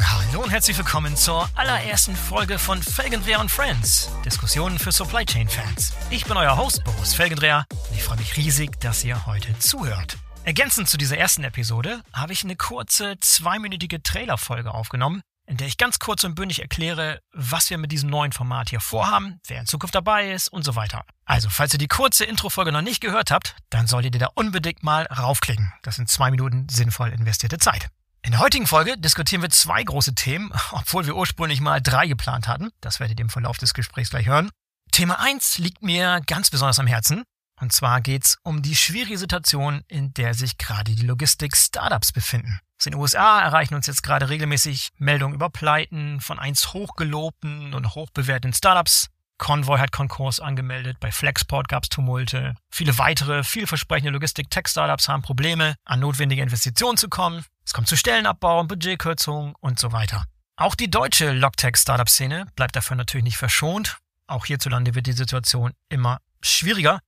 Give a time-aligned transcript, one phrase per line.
[0.00, 4.10] Hallo und herzlich willkommen zur allerersten Folge von Felgendreher und Friends.
[4.24, 5.92] Diskussionen für Supply Chain Fans.
[6.10, 10.16] Ich bin euer Host Boris Felgendreher und ich freue mich riesig, dass ihr heute zuhört.
[10.44, 15.76] Ergänzend zu dieser ersten Episode habe ich eine kurze zweiminütige Trailerfolge aufgenommen, in der ich
[15.76, 19.66] ganz kurz und bündig erkläre, was wir mit diesem neuen Format hier vorhaben, wer in
[19.66, 21.04] Zukunft dabei ist und so weiter.
[21.24, 24.82] Also, falls ihr die kurze Introfolge noch nicht gehört habt, dann solltet ihr da unbedingt
[24.82, 25.72] mal raufklicken.
[25.82, 27.88] Das sind zwei Minuten sinnvoll investierte Zeit.
[28.22, 32.48] In der heutigen Folge diskutieren wir zwei große Themen, obwohl wir ursprünglich mal drei geplant
[32.48, 32.70] hatten.
[32.80, 34.50] Das werdet ihr im Verlauf des Gesprächs gleich hören.
[34.92, 37.24] Thema 1 liegt mir ganz besonders am Herzen.
[37.60, 42.58] Und zwar geht's um die schwierige Situation, in der sich gerade die Logistik-Startups befinden.
[42.78, 47.94] Aus den USA erreichen uns jetzt gerade regelmäßig Meldungen über Pleiten von einst hochgelobten und
[47.94, 49.08] hochbewerteten Startups.
[49.38, 52.54] Convoy hat Konkurs angemeldet, bei Flexport gab's Tumulte.
[52.70, 57.44] Viele weitere, vielversprechende Logistik-Tech-Startups haben Probleme, an notwendige Investitionen zu kommen.
[57.64, 60.24] Es kommt zu Stellenabbau, Budgetkürzungen und so weiter.
[60.56, 63.98] Auch die deutsche Logtech-Startup-Szene bleibt dafür natürlich nicht verschont.
[64.26, 67.00] Auch hierzulande wird die Situation immer schwieriger.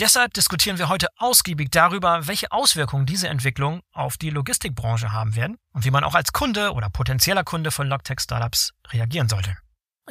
[0.00, 5.56] Deshalb diskutieren wir heute ausgiebig darüber, welche Auswirkungen diese Entwicklung auf die Logistikbranche haben werden
[5.72, 9.56] und wie man auch als Kunde oder potenzieller Kunde von Logtech-Startups reagieren sollte.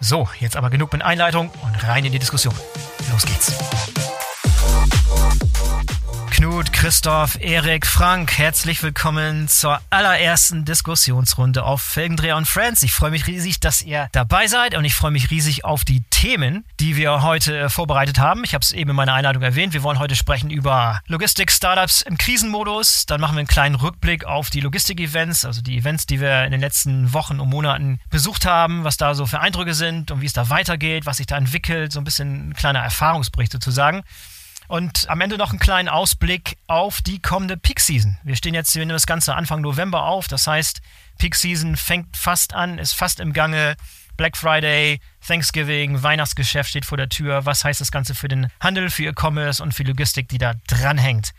[0.00, 2.54] So, jetzt aber genug mit Einleitung und rein in die Diskussion.
[3.10, 3.52] Los geht's.
[6.38, 12.84] Knut, Christoph, Erik, Frank, herzlich willkommen zur allerersten Diskussionsrunde auf Felgendreher und Friends.
[12.84, 16.04] Ich freue mich riesig, dass ihr dabei seid und ich freue mich riesig auf die
[16.10, 18.44] Themen, die wir heute vorbereitet haben.
[18.44, 19.72] Ich habe es eben in meiner Einladung erwähnt.
[19.72, 23.06] Wir wollen heute sprechen über Logistik-Startups im Krisenmodus.
[23.06, 26.52] Dann machen wir einen kleinen Rückblick auf die Logistik-Events, also die Events, die wir in
[26.52, 30.26] den letzten Wochen und Monaten besucht haben, was da so für Eindrücke sind und wie
[30.26, 31.90] es da weitergeht, was sich da entwickelt.
[31.90, 34.04] So ein bisschen ein kleiner Erfahrungsbericht sozusagen.
[34.68, 38.18] Und am Ende noch einen kleinen Ausblick auf die kommende Peak Season.
[38.22, 40.28] Wir stehen jetzt, wir nehmen das Ganze Anfang November auf.
[40.28, 40.82] Das heißt,
[41.18, 43.76] Peak Season fängt fast an, ist fast im Gange.
[44.18, 47.46] Black Friday, Thanksgiving, Weihnachtsgeschäft steht vor der Tür.
[47.46, 51.32] Was heißt das Ganze für den Handel, für E-Commerce und für Logistik, die da dranhängt?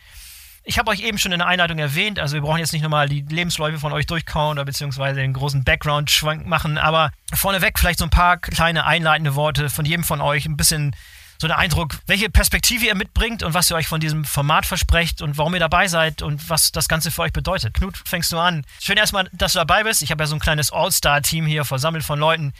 [0.63, 3.09] Ich habe euch eben schon in der Einleitung erwähnt, also wir brauchen jetzt nicht nochmal
[3.09, 8.05] die Lebensläufe von euch durchkauen oder beziehungsweise den großen Background-Schwank machen, aber vorneweg vielleicht so
[8.05, 10.95] ein paar kleine einleitende Worte von jedem von euch, ein bisschen
[11.41, 15.21] so der Eindruck, welche Perspektive ihr mitbringt und was ihr euch von diesem Format versprecht
[15.21, 17.73] und warum ihr dabei seid und was das Ganze für euch bedeutet.
[17.73, 18.65] Knut, fängst du an.
[18.81, 20.01] Schön erstmal, dass du dabei bist.
[20.01, 22.53] Ich habe ja so ein kleines All-Star-Team hier versammelt von Leuten,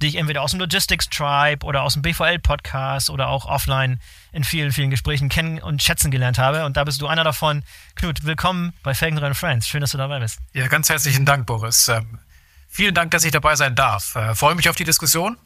[0.00, 3.98] die ich entweder aus dem Logistics Tribe oder aus dem BVL-Podcast oder auch offline
[4.32, 6.64] in vielen, vielen Gesprächen kennen und schätzen gelernt habe.
[6.64, 7.64] Und da bist du einer davon.
[7.96, 9.66] Knut, willkommen bei Felgenrein Friends.
[9.66, 10.38] Schön, dass du dabei bist.
[10.52, 11.88] Ja, ganz herzlichen Dank, Boris.
[11.88, 12.20] Ähm,
[12.68, 14.14] vielen Dank, dass ich dabei sein darf.
[14.14, 15.36] Äh, freue mich auf die Diskussion.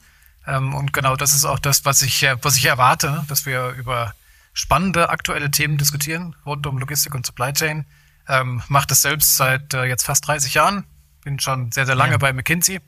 [0.47, 3.71] Ähm, und genau das ist auch das, was ich, äh, was ich erwarte, dass wir
[3.71, 4.15] über
[4.53, 7.87] spannende aktuelle Themen diskutieren rund um Logistik und Supply Chain.
[8.29, 10.85] Ähm, mache das selbst seit äh, jetzt fast 30 Jahren.
[11.23, 12.19] Bin schon sehr, sehr lange ja.
[12.19, 12.81] bei McKinsey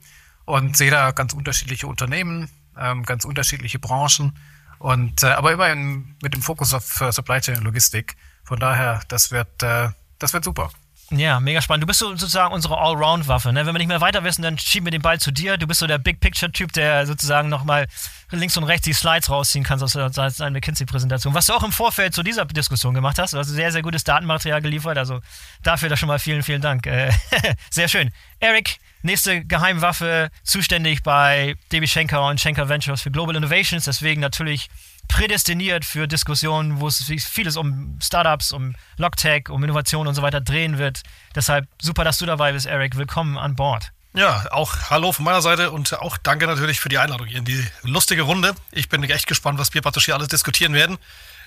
[0.44, 2.48] und sehe da ganz unterschiedliche Unternehmen,
[2.78, 4.38] ähm, ganz unterschiedliche Branchen
[4.78, 8.16] und äh, aber immerhin mit dem Fokus auf äh, Supply Chain und Logistik.
[8.44, 10.70] Von daher, das wird, äh, das wird super.
[11.10, 11.84] Ja, mega spannend.
[11.84, 13.52] Du bist so, sozusagen unsere Allround-Waffe.
[13.52, 13.64] Ne?
[13.64, 15.56] Wenn wir nicht mehr weiter wissen, dann schieben wir den Ball zu dir.
[15.56, 17.86] Du bist so der Big-Picture-Typ, der sozusagen nochmal
[18.32, 21.32] links und rechts die Slides rausziehen kannst aus seiner McKinsey-Präsentation.
[21.32, 23.34] Was du auch im Vorfeld zu dieser Diskussion gemacht hast.
[23.34, 24.98] Du hast sehr, sehr gutes Datenmaterial geliefert.
[24.98, 25.20] Also
[25.62, 26.86] dafür da schon mal vielen, vielen Dank.
[26.86, 27.12] Äh,
[27.70, 28.10] sehr schön.
[28.40, 33.84] Eric, nächste Geheimwaffe, zuständig bei DB Schenker und Schenker Ventures für Global Innovations.
[33.84, 34.70] Deswegen natürlich
[35.08, 40.40] prädestiniert für Diskussionen, wo es vieles um Startups, um Logtech, um Innovation und so weiter
[40.40, 41.02] drehen wird.
[41.34, 42.96] Deshalb super, dass du dabei bist, Eric.
[42.96, 43.92] Willkommen an Bord.
[44.14, 47.44] Ja, auch Hallo von meiner Seite und auch danke natürlich für die Einladung hier in
[47.44, 48.54] die lustige Runde.
[48.72, 50.96] Ich bin echt gespannt, was wir praktisch hier alles diskutieren werden.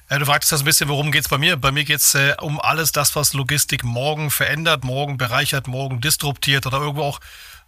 [0.07, 1.57] Äh, du fragtest das ein bisschen, worum geht es bei mir?
[1.57, 5.99] Bei mir geht es äh, um alles das, was Logistik morgen verändert, morgen bereichert, morgen
[5.99, 7.19] disruptiert oder irgendwo auch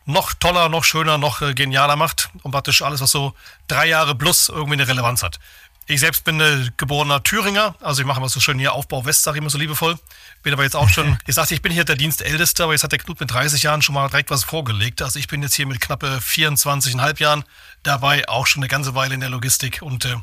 [0.05, 3.33] noch toller, noch schöner, noch äh, genialer macht und praktisch alles, was so
[3.67, 5.39] drei Jahre plus irgendwie eine Relevanz hat.
[5.87, 9.23] Ich selbst bin äh, geborener Thüringer, also ich mache immer so schön hier Aufbau West,
[9.23, 9.97] sage ich immer so liebevoll.
[10.43, 12.91] Bin aber jetzt auch schon, ich sagte, ich bin hier der Dienstälteste, aber jetzt hat
[12.91, 15.01] der Knut mit 30 Jahren schon mal direkt was vorgelegt.
[15.01, 17.43] Also ich bin jetzt hier mit knappe 24,5 Jahren
[17.83, 20.15] dabei, auch schon eine ganze Weile in der Logistik und äh,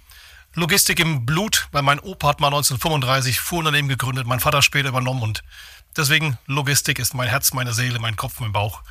[0.55, 5.23] Logistik im Blut, weil mein Opa hat mal 1935 Fuhrunternehmen gegründet, mein Vater später übernommen
[5.23, 5.43] und
[5.97, 8.83] deswegen Logistik ist mein Herz, meine Seele, mein Kopf, mein Bauch.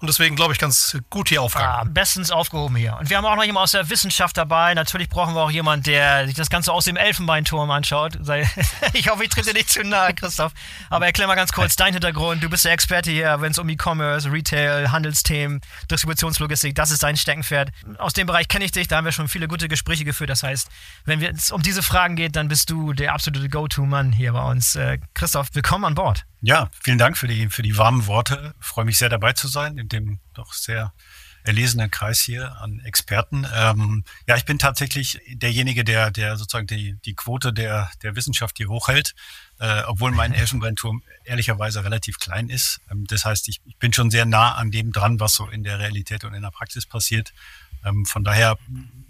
[0.00, 1.70] Und deswegen glaube ich ganz gut hier aufgehoben.
[1.70, 2.96] Ah, bestens aufgehoben hier.
[3.00, 4.74] Und wir haben auch noch jemanden aus der Wissenschaft dabei.
[4.74, 8.16] Natürlich brauchen wir auch jemanden, der sich das Ganze aus dem Elfenbeinturm anschaut.
[8.92, 10.52] ich hoffe, ich trete dir nicht zu nahe, Christoph.
[10.88, 12.44] Aber erklär mal ganz kurz deinen Hintergrund.
[12.44, 15.60] Du bist der Experte hier, wenn es um E-Commerce, Retail, Handelsthemen,
[15.90, 17.70] Distributionslogistik, das ist dein Steckenpferd.
[17.98, 20.30] Aus dem Bereich kenne ich dich, da haben wir schon viele gute Gespräche geführt.
[20.30, 20.68] Das heißt,
[21.06, 24.76] wenn es um diese Fragen geht, dann bist du der absolute Go-To-Mann hier bei uns.
[24.76, 26.24] Äh, Christoph, willkommen an Bord.
[26.40, 28.54] Ja, vielen Dank für die, für die warmen Worte.
[28.60, 30.92] Ich freue mich sehr dabei zu sein in dem doch sehr
[31.44, 33.46] erlesenen Kreis hier an Experten.
[33.54, 38.58] Ähm, ja, ich bin tatsächlich derjenige, der, der sozusagen die, die Quote der, der Wissenschaft
[38.58, 39.14] hier hochhält,
[39.58, 42.80] äh, obwohl mein Elfenbeinturm ehrlicherweise relativ klein ist.
[42.90, 45.64] Ähm, das heißt, ich, ich bin schon sehr nah an dem dran, was so in
[45.64, 47.32] der Realität und in der Praxis passiert.
[47.84, 48.58] Ähm, von daher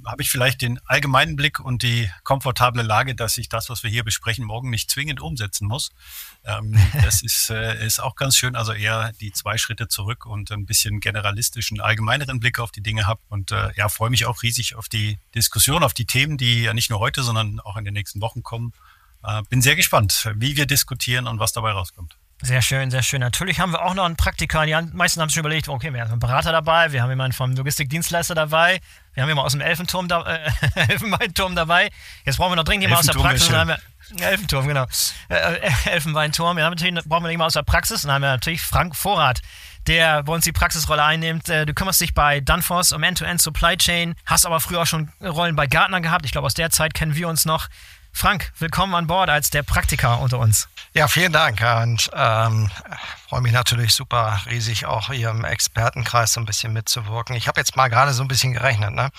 [0.06, 3.90] habe ich vielleicht den allgemeinen Blick und die komfortable Lage, dass ich das, was wir
[3.90, 5.90] hier besprechen, morgen nicht zwingend umsetzen muss.
[6.44, 8.56] Ähm, das ist, äh, ist auch ganz schön.
[8.56, 13.06] Also eher die zwei Schritte zurück und ein bisschen generalistischen, allgemeineren Blick auf die Dinge
[13.06, 13.20] habe.
[13.28, 16.74] Und äh, ja, freue mich auch riesig auf die Diskussion, auf die Themen, die ja
[16.74, 18.72] nicht nur heute, sondern auch in den nächsten Wochen kommen.
[19.22, 22.16] Äh, bin sehr gespannt, wie wir diskutieren und was dabei rauskommt.
[22.40, 23.20] Sehr schön, sehr schön.
[23.20, 24.64] Natürlich haben wir auch noch einen Praktiker.
[24.64, 27.52] Die meisten haben sich überlegt, okay, wir haben einen Berater dabei, wir haben jemanden vom
[27.56, 28.80] Logistikdienstleister dabei,
[29.14, 30.50] wir haben jemanden aus dem Elfenturm, da, äh,
[30.88, 31.90] Elfenbeinturm dabei.
[32.24, 33.48] Jetzt brauchen wir noch dringend jemanden aus der Praxis.
[33.48, 34.86] Dann haben wir, Elfenturm, genau.
[35.28, 36.58] Äh, äh Elfenbeinturm.
[36.58, 38.02] Ja, natürlich brauchen wir jemanden aus der Praxis.
[38.02, 39.42] Dann haben wir natürlich Frank Vorrat,
[39.88, 41.48] der bei uns die Praxisrolle einnimmt.
[41.48, 44.86] Äh, du kümmerst dich bei Danfoss um End-to-End -End Supply Chain, hast aber früher auch
[44.86, 46.24] schon Rollen bei Gartner gehabt.
[46.24, 47.66] Ich glaube, aus der Zeit kennen wir uns noch.
[48.18, 50.68] Frank, willkommen an Bord als der Praktiker unter uns.
[50.92, 52.68] Ja, vielen Dank und ähm,
[53.28, 57.36] freue mich natürlich super riesig auch hier im Expertenkreis so ein bisschen mitzuwirken.
[57.36, 58.92] Ich habe jetzt mal gerade so ein bisschen gerechnet.
[58.92, 59.10] Ne?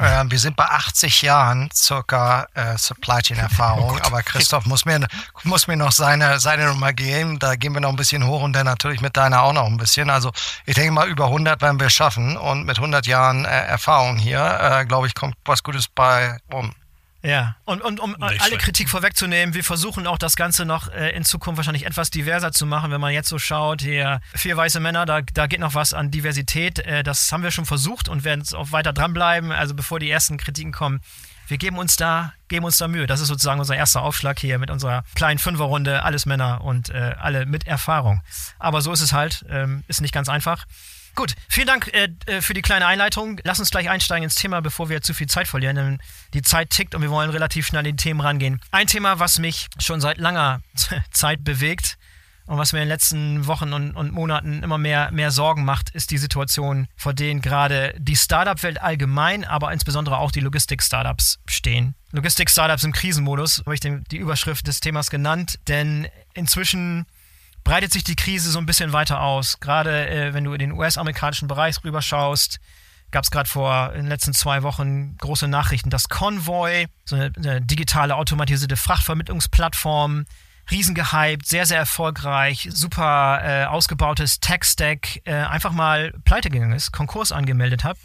[0.00, 4.84] Äh, wir sind bei 80 Jahren circa äh, Supply Chain Erfahrung, oh aber Christoph muss
[4.84, 5.06] mir
[5.44, 7.38] muss mir noch seine seine Nummer geben.
[7.38, 9.76] Da gehen wir noch ein bisschen hoch und dann natürlich mit deiner auch noch ein
[9.76, 10.10] bisschen.
[10.10, 10.32] Also
[10.66, 14.58] ich denke mal über 100 werden wir schaffen und mit 100 Jahren äh, Erfahrung hier,
[14.60, 16.74] äh, glaube ich, kommt was Gutes bei rum.
[17.22, 21.10] Ja, und, und um Nicht alle Kritik vorwegzunehmen, wir versuchen auch das Ganze noch äh,
[21.10, 22.92] in Zukunft wahrscheinlich etwas diverser zu machen.
[22.92, 26.12] Wenn man jetzt so schaut, hier vier weiße Männer, da, da geht noch was an
[26.12, 26.78] Diversität.
[26.78, 29.50] Äh, das haben wir schon versucht und werden auch weiter dranbleiben.
[29.50, 31.00] Also bevor die ersten Kritiken kommen,
[31.48, 33.06] wir geben uns da, geben uns da Mühe.
[33.06, 37.14] Das ist sozusagen unser erster Aufschlag hier mit unserer kleinen Fünferrunde, alles Männer und äh,
[37.18, 38.22] alle mit Erfahrung.
[38.60, 40.66] Aber so ist es halt, ähm, ist nicht ganz einfach.
[41.18, 43.40] Gut, vielen Dank äh, äh, für die kleine Einleitung.
[43.42, 45.98] Lass uns gleich einsteigen ins Thema, bevor wir zu viel Zeit verlieren, denn
[46.32, 48.60] die Zeit tickt und wir wollen relativ schnell in die Themen rangehen.
[48.70, 50.60] Ein Thema, was mich schon seit langer
[51.10, 51.98] Zeit bewegt
[52.46, 55.90] Und was mir in den letzten Wochen und, und Monaten immer mehr, mehr Sorgen macht,
[55.90, 61.96] ist die Situation, vor denen gerade die Startup-Welt allgemein, aber insbesondere auch die Logistik-Startups stehen.
[62.12, 67.06] Logistik-Startups im Krisenmodus, habe ich den, die Überschrift des Themas genannt, denn inzwischen
[67.68, 69.60] breitet sich die Krise so ein bisschen weiter aus.
[69.60, 72.60] Gerade äh, wenn du in den US-amerikanischen Bereich rüberschaust,
[73.10, 77.30] gab es gerade vor in den letzten zwei Wochen große Nachrichten, dass Convoy, so eine,
[77.36, 80.24] eine digitale automatisierte Frachtvermittlungsplattform,
[80.70, 87.32] riesengehypt, sehr, sehr erfolgreich, super äh, ausgebautes Tech-Stack, äh, einfach mal pleite gegangen ist, Konkurs
[87.32, 87.98] angemeldet hat.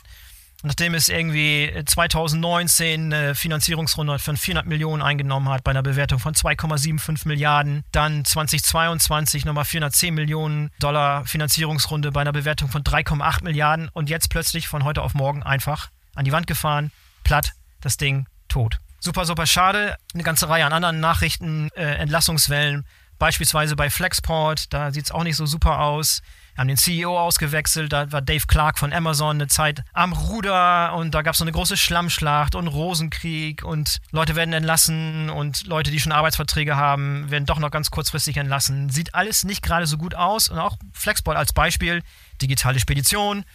[0.65, 6.33] Nachdem es irgendwie 2019 eine Finanzierungsrunde von 400 Millionen eingenommen hat, bei einer Bewertung von
[6.33, 13.89] 2,75 Milliarden, dann 2022 nochmal 410 Millionen Dollar Finanzierungsrunde bei einer Bewertung von 3,8 Milliarden
[13.89, 16.91] und jetzt plötzlich von heute auf morgen einfach an die Wand gefahren,
[17.25, 17.51] platt,
[17.81, 18.79] das Ding tot.
[19.01, 19.97] Super, super schade.
[20.13, 22.85] Eine ganze Reihe an anderen Nachrichten, äh, Entlassungswellen,
[23.19, 26.21] beispielsweise bei Flexport, da sieht es auch nicht so super aus.
[26.55, 31.15] Haben den CEO ausgewechselt, da war Dave Clark von Amazon eine Zeit am Ruder und
[31.15, 35.89] da gab es so eine große Schlammschlacht und Rosenkrieg und Leute werden entlassen und Leute,
[35.89, 38.89] die schon Arbeitsverträge haben, werden doch noch ganz kurzfristig entlassen.
[38.89, 42.03] Sieht alles nicht gerade so gut aus und auch Flexport als Beispiel,
[42.39, 43.45] digitale Spedition,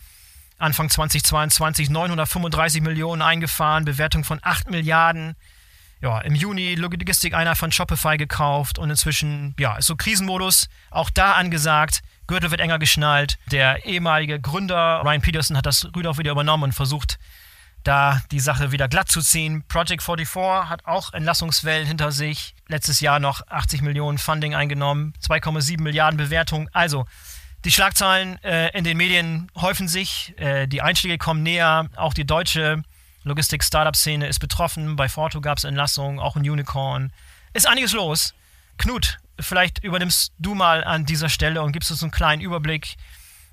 [0.58, 5.36] Anfang 2022 935 Millionen eingefahren, Bewertung von 8 Milliarden.
[6.00, 11.10] Ja, im Juni Logistik einer von Shopify gekauft und inzwischen, ja, ist so Krisenmodus, auch
[11.10, 12.02] da angesagt.
[12.28, 13.38] Gürtel wird enger geschnallt.
[13.50, 17.18] Der ehemalige Gründer Ryan Peterson hat das Rüder wieder übernommen und versucht,
[17.82, 19.64] da die Sache wieder glatt zu ziehen.
[19.66, 22.54] Project 44 hat auch Entlassungswellen hinter sich.
[22.68, 26.68] Letztes Jahr noch 80 Millionen Funding eingenommen, 2,7 Milliarden Bewertung.
[26.72, 27.06] Also,
[27.64, 32.26] die Schlagzeilen äh, in den Medien häufen sich, äh, die Einschläge kommen näher, auch die
[32.26, 32.82] deutsche
[33.28, 34.96] Logistik-Startup-Szene ist betroffen.
[34.96, 37.12] Bei Forto gab es Entlassungen, auch ein Unicorn.
[37.54, 38.34] Ist einiges los.
[38.78, 42.96] Knut, vielleicht übernimmst du mal an dieser Stelle und gibst uns einen kleinen Überblick.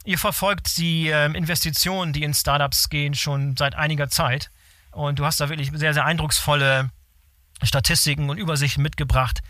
[0.03, 4.49] Ihr verfolgt die äh, Investitionen, die in Startups gehen, schon seit einiger Zeit.
[4.91, 6.91] Und du hast da wirklich sehr, sehr eindrucksvolle
[7.63, 9.41] Statistiken und Übersichten mitgebracht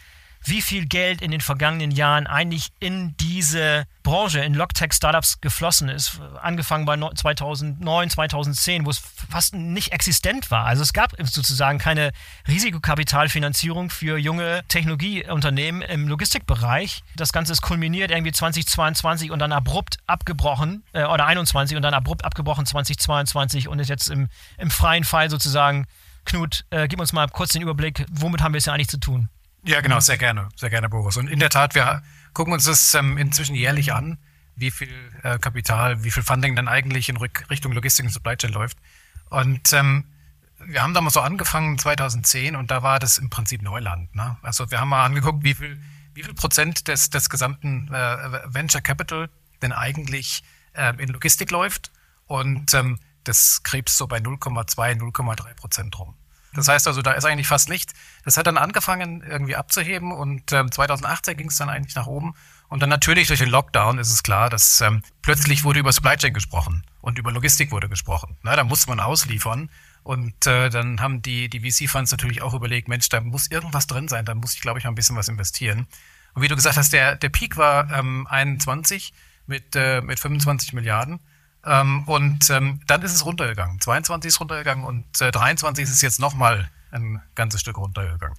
[0.45, 6.19] wie viel Geld in den vergangenen Jahren eigentlich in diese Branche, in Logtech-Startups geflossen ist.
[6.41, 10.65] Angefangen bei 2009, 2010, wo es fast nicht existent war.
[10.65, 12.11] Also es gab sozusagen keine
[12.47, 17.03] Risikokapitalfinanzierung für junge Technologieunternehmen im Logistikbereich.
[17.15, 21.93] Das Ganze ist kulminiert irgendwie 2022 und dann abrupt abgebrochen, äh, oder 21 und dann
[21.93, 25.85] abrupt abgebrochen 2022 und ist jetzt im, im freien Fall sozusagen.
[26.25, 28.99] Knut, äh, gib uns mal kurz den Überblick, womit haben wir es ja eigentlich zu
[28.99, 29.29] tun?
[29.65, 31.17] Ja, genau, sehr gerne, sehr gerne, Boris.
[31.17, 32.03] Und in der Tat, wir
[32.33, 34.19] gucken uns das ähm, inzwischen jährlich an,
[34.55, 34.93] wie viel
[35.23, 38.77] äh, Kapital, wie viel Funding dann eigentlich in Richtung Logistik und Supply Chain läuft.
[39.29, 40.05] Und ähm,
[40.63, 44.13] wir haben damals so angefangen 2010 und da war das im Prinzip Neuland.
[44.15, 44.37] Ne?
[44.43, 45.81] Also wir haben mal angeguckt, wie viel,
[46.13, 49.29] wie viel Prozent des, des gesamten äh, Venture Capital
[49.63, 50.43] denn eigentlich
[50.73, 51.91] äh, in Logistik läuft.
[52.27, 56.15] Und ähm, das krebst so bei 0,2, 0,3 Prozent rum.
[56.55, 57.93] Das heißt also, da ist eigentlich fast nichts.
[58.23, 62.33] Das hat dann angefangen irgendwie abzuheben und ähm, 2018 ging es dann eigentlich nach oben.
[62.67, 66.17] Und dann natürlich durch den Lockdown ist es klar, dass ähm, plötzlich wurde über Supply
[66.17, 68.37] Chain gesprochen und über Logistik wurde gesprochen.
[68.41, 69.69] Na, da musste man ausliefern.
[70.03, 74.07] Und äh, dann haben die, die VC-Funds natürlich auch überlegt, Mensch, da muss irgendwas drin
[74.07, 75.87] sein, da muss ich, glaube ich, mal ein bisschen was investieren.
[76.35, 79.13] Und wie du gesagt hast, der, der Peak war ähm, 21
[79.47, 81.19] mit, äh, mit 25 Milliarden.
[81.65, 83.81] Ähm, und ähm, dann ist es runtergegangen.
[83.81, 88.37] 22 ist runtergegangen und äh, 23 ist es jetzt nochmal ein ganzes Stück runtergegangen.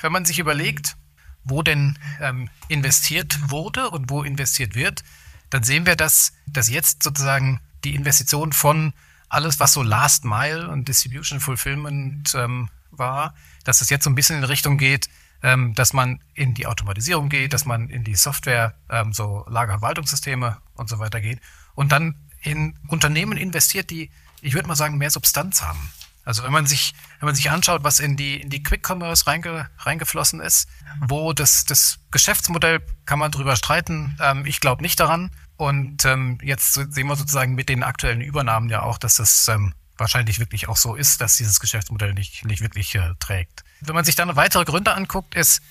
[0.00, 0.96] Wenn man sich überlegt,
[1.44, 5.02] wo denn ähm, investiert wurde und wo investiert wird,
[5.50, 8.92] dann sehen wir, dass, dass jetzt sozusagen die Investition von
[9.28, 14.14] alles, was so Last Mile und Distribution Fulfillment ähm, war, dass es jetzt so ein
[14.14, 15.08] bisschen in Richtung geht,
[15.42, 20.58] ähm, dass man in die Automatisierung geht, dass man in die Software, ähm, so Lagerverwaltungssysteme
[20.74, 21.40] und so weiter geht.
[21.74, 25.90] Und dann in Unternehmen investiert, die, ich würde mal sagen, mehr Substanz haben.
[26.24, 29.26] Also wenn man sich, wenn man sich anschaut, was in die, in die Quick Commerce
[29.26, 30.68] reinge, reingeflossen ist,
[31.00, 34.18] wo das, das Geschäftsmodell kann man drüber streiten.
[34.20, 35.30] Ähm, ich glaube nicht daran.
[35.56, 39.72] Und ähm, jetzt sehen wir sozusagen mit den aktuellen Übernahmen ja auch, dass das ähm,
[39.96, 43.64] wahrscheinlich wirklich auch so ist, dass dieses Geschäftsmodell nicht, nicht wirklich äh, trägt.
[43.80, 45.62] Wenn man sich dann weitere Gründe anguckt, ist,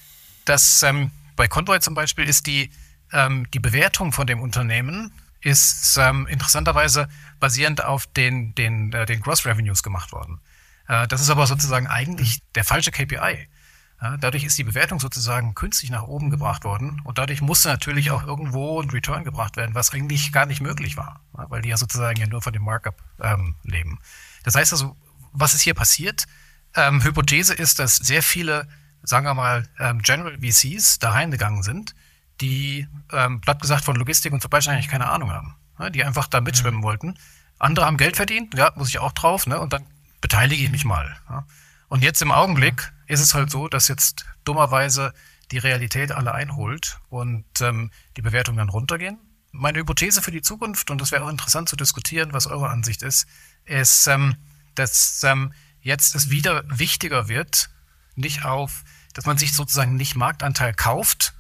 [0.46, 2.72] dass ähm, bei Convoy zum Beispiel ist die,
[3.14, 5.14] ähm, die Bewertung von dem Unternehmen
[5.48, 7.08] ist ähm, interessanterweise
[7.40, 10.42] basierend auf den, den, äh, den Gross Revenues gemacht worden.
[10.90, 13.48] Äh, das ist aber sozusagen eigentlich der falsche KPI.
[14.02, 18.12] Ja, dadurch ist die Bewertung sozusagen künstlich nach oben gebracht worden und dadurch musste natürlich
[18.12, 21.78] auch irgendwo ein Return gebracht werden, was eigentlich gar nicht möglich war, weil die ja
[21.78, 24.00] sozusagen ja nur von dem Markup ähm, leben.
[24.44, 24.98] Das heißt also,
[25.32, 26.26] was ist hier passiert?
[26.76, 28.68] Ähm, Hypothese ist, dass sehr viele,
[29.02, 31.96] sagen wir mal, ähm, General VCs da reingegangen sind,
[32.42, 35.56] die, ähm, platt gesagt, von Logistik und Supply Chain eigentlich keine Ahnung haben.
[35.80, 35.92] Ne?
[35.92, 36.84] Die einfach da mitschwimmen mhm.
[36.84, 37.20] wollten.
[37.60, 39.60] Andere haben Geld verdient, ja, muss ich auch drauf, ne?
[39.60, 39.84] Und dann
[40.22, 41.18] beteilige ich mich mal.
[41.30, 41.46] Ja?
[41.88, 45.14] Und jetzt im Augenblick ist es halt so, dass jetzt dummerweise
[45.52, 49.18] die Realität alle einholt und ähm, die Bewertungen dann runtergehen.
[49.52, 53.02] Meine Hypothese für die Zukunft, und das wäre auch interessant zu diskutieren, was eure Ansicht
[53.02, 53.28] ist,
[53.64, 54.36] ist, ähm,
[54.76, 57.70] dass ähm, jetzt es wieder wichtiger wird,
[58.16, 61.34] nicht auf, dass man sich sozusagen nicht Marktanteil kauft,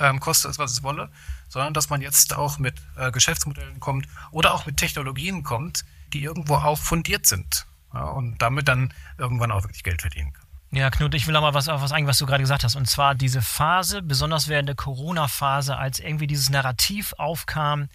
[0.00, 1.10] ähm, koste es, was es wolle,
[1.48, 6.22] sondern dass man jetzt auch mit äh, Geschäftsmodellen kommt oder auch mit Technologien kommt, die
[6.22, 10.46] irgendwo auch fundiert sind ja, und damit dann irgendwann auch wirklich Geld verdienen kann.
[10.72, 12.76] Ja, Knut, ich will noch mal was auf was eingehen, was du gerade gesagt hast.
[12.76, 17.88] Und zwar diese Phase, besonders während der Corona-Phase, als irgendwie dieses Narrativ aufkam,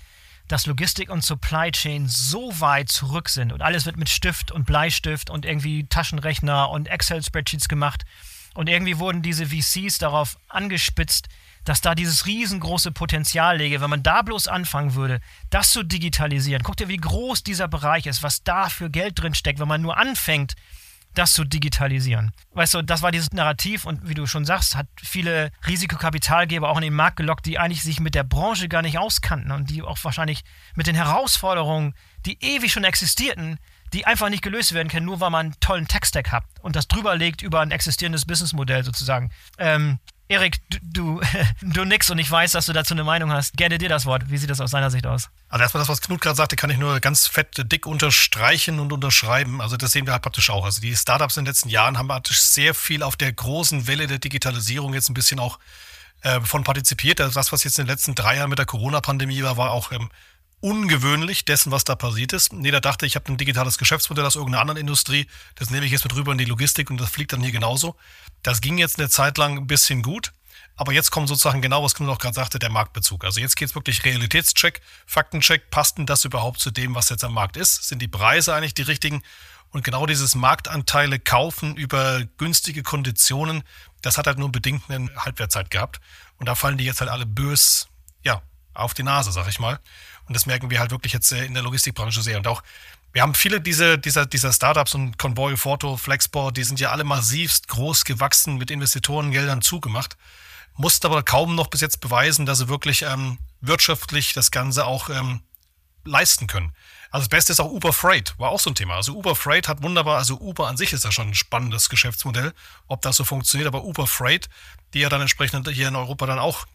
[0.48, 4.65] dass Logistik und Supply Chain so weit zurück sind und alles wird mit Stift und
[4.65, 8.03] Bleistift und irgendwie Taschenrechner und Excel-Spreadsheets gemacht.
[8.53, 11.29] Und irgendwie wurden diese VCs darauf angespitzt,
[11.63, 16.63] dass da dieses riesengroße Potenzial läge, wenn man da bloß anfangen würde, das zu digitalisieren.
[16.63, 19.82] Guck dir, wie groß dieser Bereich ist, was da für Geld drin steckt, wenn man
[19.82, 20.56] nur anfängt,
[21.13, 22.32] das zu digitalisieren.
[22.53, 26.77] Weißt du, das war dieses Narrativ und wie du schon sagst, hat viele Risikokapitalgeber auch
[26.77, 29.82] in den Markt gelockt, die eigentlich sich mit der Branche gar nicht auskannten und die
[29.82, 30.44] auch wahrscheinlich
[30.75, 31.94] mit den Herausforderungen,
[32.25, 33.58] die ewig schon existierten,
[33.94, 36.88] die einfach nicht gelöst werden können, nur weil man einen tollen Tech-Stack hat und das
[36.88, 39.32] drüber legt über ein existierendes Businessmodell sozusagen.
[39.58, 40.00] Ähm,
[40.31, 41.21] Erik, du, du,
[41.61, 43.57] du nix und ich weiß, dass du dazu eine Meinung hast.
[43.57, 44.29] Gerne dir das Wort.
[44.29, 45.29] Wie sieht das aus deiner Sicht aus?
[45.50, 48.93] Also erstmal das, was Knut gerade sagte, kann ich nur ganz fett dick unterstreichen und
[48.93, 49.59] unterschreiben.
[49.59, 50.63] Also das sehen wir halt praktisch auch.
[50.63, 54.07] Also die Startups in den letzten Jahren haben praktisch sehr viel auf der großen Welle
[54.07, 55.59] der Digitalisierung jetzt ein bisschen auch
[56.21, 57.19] äh, von partizipiert.
[57.19, 59.91] Also das, was jetzt in den letzten drei Jahren mit der Corona-Pandemie war, war auch
[59.91, 60.09] ähm,
[60.62, 62.53] ungewöhnlich dessen, was da passiert ist.
[62.53, 66.03] Jeder dachte, ich habe ein digitales Geschäftsmodell aus irgendeiner anderen Industrie, das nehme ich jetzt
[66.03, 67.96] mit rüber in die Logistik und das fliegt dann hier genauso.
[68.44, 70.32] Das ging jetzt eine Zeit lang ein bisschen gut.
[70.77, 73.25] Aber jetzt kommt sozusagen genau, was Knut auch gerade sagte, der Marktbezug.
[73.25, 75.70] Also jetzt geht es wirklich Realitätscheck, Faktencheck.
[75.70, 77.88] Passt denn das überhaupt zu dem, was jetzt am Markt ist?
[77.88, 79.22] Sind die Preise eigentlich die richtigen?
[79.72, 83.63] Und genau dieses Marktanteile kaufen über günstige Konditionen,
[84.01, 86.01] das hat halt nur bedingt eine Halbwertzeit gehabt.
[86.38, 87.88] Und da fallen die jetzt halt alle bös,
[88.24, 88.41] ja,
[88.74, 89.80] auf die Nase, sag ich mal.
[90.31, 92.38] Und das merken wir halt wirklich jetzt äh, in der Logistikbranche sehr.
[92.38, 92.63] Und auch,
[93.11, 97.03] wir haben viele dieser, dieser, dieser Startups und Convoy, Forto, Flexport, die sind ja alle
[97.03, 100.15] massivst groß gewachsen, mit Investorengeldern zugemacht,
[100.77, 105.10] mussten aber kaum noch bis jetzt beweisen, dass sie wirklich ähm, wirtschaftlich das Ganze auch
[105.10, 105.41] ähm,
[106.06, 106.71] leisten können.
[107.10, 108.95] Also das Beste ist auch Uber Freight, war auch so ein Thema.
[108.95, 112.53] Also Uber Freight hat wunderbar, also Uber an sich ist ja schon ein spannendes Geschäftsmodell,
[112.88, 114.47] ob das so funktioniert, aber Uber Freight,
[114.93, 116.67] die ja dann entsprechend hier in Europa dann auch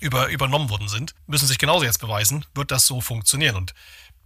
[0.00, 3.56] über, übernommen worden sind, müssen sich genauso jetzt beweisen, wird das so funktionieren.
[3.56, 3.74] Und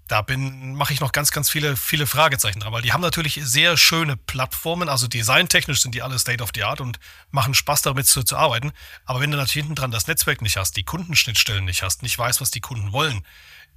[0.09, 3.40] da bin, mache ich noch ganz, ganz viele, viele Fragezeichen dran, weil die haben natürlich
[3.42, 6.98] sehr schöne Plattformen, also designtechnisch sind die alle State of the Art und
[7.30, 8.72] machen Spaß damit zu, zu arbeiten.
[9.04, 12.18] Aber wenn du natürlich hinten dran das Netzwerk nicht hast, die Kundenschnittstellen nicht hast, nicht
[12.18, 13.24] weißt, was die Kunden wollen,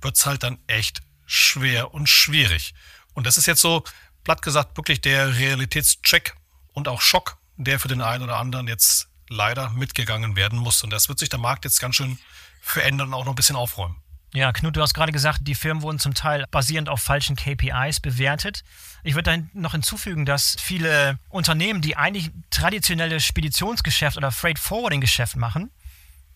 [0.02, 2.74] wird's halt dann echt schwer und schwierig.
[3.14, 3.84] Und das ist jetzt so,
[4.24, 6.36] platt gesagt, wirklich der Realitätscheck
[6.74, 10.84] und auch Schock, der für den einen oder anderen jetzt leider mitgegangen werden muss.
[10.84, 12.18] Und das wird sich der Markt jetzt ganz schön
[12.62, 13.98] verändern und auch noch ein bisschen aufräumen.
[14.34, 18.00] Ja, Knut, du hast gerade gesagt, die Firmen wurden zum Teil basierend auf falschen KPIs
[18.00, 18.64] bewertet.
[19.04, 25.02] Ich würde dann noch hinzufügen, dass viele Unternehmen, die eigentlich traditionelles Speditionsgeschäft oder Freight Forwarding
[25.02, 25.70] Geschäft machen,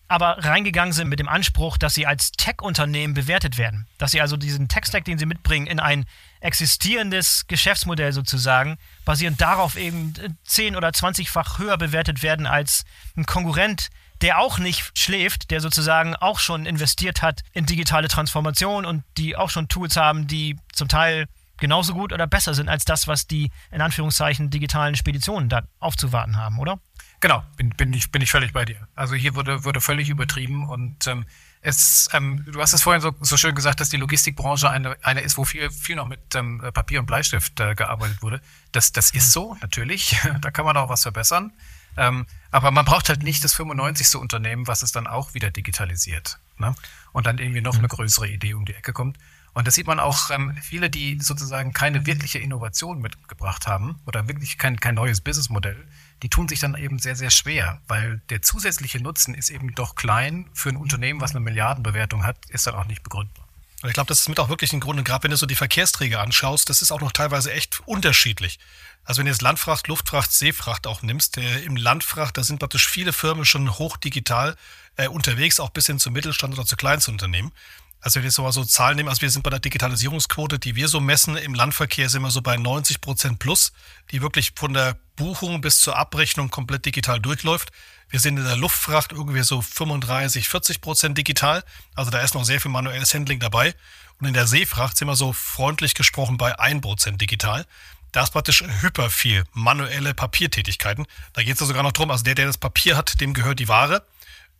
[0.08, 3.86] aber reingegangen sind mit dem Anspruch, dass sie als Tech-Unternehmen bewertet werden.
[3.98, 6.06] Dass sie also diesen Tech-Stack, den sie mitbringen, in ein
[6.40, 12.84] existierendes Geschäftsmodell sozusagen, basierend darauf eben 10 oder 20-fach höher bewertet werden als
[13.16, 13.90] ein Konkurrent,
[14.22, 19.36] der auch nicht schläft, der sozusagen auch schon investiert hat in digitale Transformation und die
[19.36, 21.26] auch schon Tools haben, die zum Teil
[21.58, 26.36] genauso gut oder besser sind als das, was die in Anführungszeichen digitalen Speditionen da aufzuwarten
[26.36, 26.78] haben, oder?
[27.20, 28.86] Genau, bin, bin, ich, bin ich völlig bei dir.
[28.94, 31.24] Also hier wurde, wurde völlig übertrieben und ähm,
[31.60, 35.22] es, ähm, du hast es vorhin so, so schön gesagt, dass die Logistikbranche eine, eine
[35.22, 38.40] ist, wo viel, viel noch mit ähm, Papier und Bleistift äh, gearbeitet wurde.
[38.70, 40.16] Das, das ist so, natürlich.
[40.40, 41.52] da kann man auch was verbessern.
[41.96, 44.14] Ähm, aber man braucht halt nicht das 95.
[44.16, 46.38] Unternehmen, was es dann auch wieder digitalisiert.
[46.58, 46.74] Ne?
[47.12, 49.18] Und dann irgendwie noch eine größere Idee um die Ecke kommt.
[49.52, 54.28] Und das sieht man auch, ähm, viele, die sozusagen keine wirkliche Innovation mitgebracht haben oder
[54.28, 55.88] wirklich kein, kein neues Businessmodell,
[56.22, 59.94] die tun sich dann eben sehr, sehr schwer, weil der zusätzliche Nutzen ist eben doch
[59.94, 60.48] klein.
[60.52, 63.46] Für ein Unternehmen, was eine Milliardenbewertung hat, ist dann auch nicht begründbar.
[63.86, 64.98] Ich glaube, das ist mit auch wirklich ein Grund.
[64.98, 68.58] Und gerade wenn du so die Verkehrsträger anschaust, das ist auch noch teilweise echt unterschiedlich.
[69.04, 72.88] Also wenn du jetzt Landfracht, Luftfracht, Seefracht auch nimmst, äh, im Landfracht, da sind praktisch
[72.88, 74.56] viele Firmen schon hochdigital
[74.96, 77.52] äh, unterwegs, auch bis hin zum Mittelstand oder zu Kleinstunternehmen.
[78.00, 80.88] Also wenn wir jetzt so Zahlen nehmen, also wir sind bei der Digitalisierungsquote, die wir
[80.88, 83.72] so messen im Landverkehr, sind wir so bei 90 Prozent plus,
[84.12, 87.72] die wirklich von der Buchung bis zur Abrechnung komplett digital durchläuft.
[88.08, 91.64] Wir sind in der Luftfracht irgendwie so 35, 40 Prozent digital.
[91.94, 93.74] Also da ist noch sehr viel manuelles Handling dabei.
[94.20, 97.66] Und in der Seefracht sind wir so freundlich gesprochen bei 1 Prozent digital.
[98.12, 101.06] Da ist praktisch hyper viel manuelle Papiertätigkeiten.
[101.34, 103.58] Da geht es ja sogar noch drum, also der, der das Papier hat, dem gehört
[103.58, 104.06] die Ware.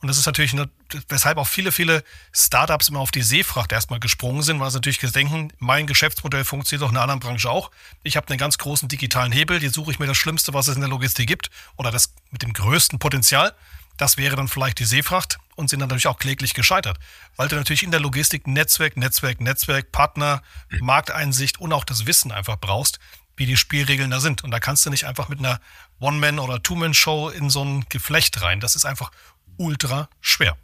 [0.01, 0.71] Und das ist natürlich, eine,
[1.09, 4.99] weshalb auch viele, viele Startups immer auf die Seefracht erstmal gesprungen sind, weil sie natürlich
[4.99, 7.71] denken, mein Geschäftsmodell funktioniert auch in einer anderen Branche auch.
[8.05, 10.77] Ich habe einen ganz großen digitalen Hebel, jetzt suche ich mir das Schlimmste, was es
[10.77, 13.55] in der Logistik gibt, oder das mit dem größten Potenzial.
[13.97, 17.01] Das wäre dann vielleicht die Seefracht und sind dann natürlich auch kläglich gescheitert,
[17.35, 20.43] weil du natürlich in der Logistik Netzwerk, Netzwerk, Netzwerk, Partner,
[20.79, 23.01] Markteinsicht und auch das Wissen einfach brauchst,
[23.37, 24.45] wie die Spielregeln da sind.
[24.45, 25.61] Und da kannst du nicht einfach mit einer
[25.99, 28.61] One-Man- oder Two-Man-Show in so ein Geflecht rein.
[28.61, 29.11] Das ist einfach
[29.59, 30.57] ultra schwer.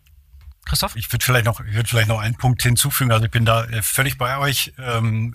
[0.64, 0.96] Christoph?
[0.96, 3.12] Ich würde vielleicht noch, ich würde vielleicht noch einen Punkt hinzufügen.
[3.12, 4.72] Also ich bin da äh, völlig bei euch.
[4.78, 5.34] Ähm,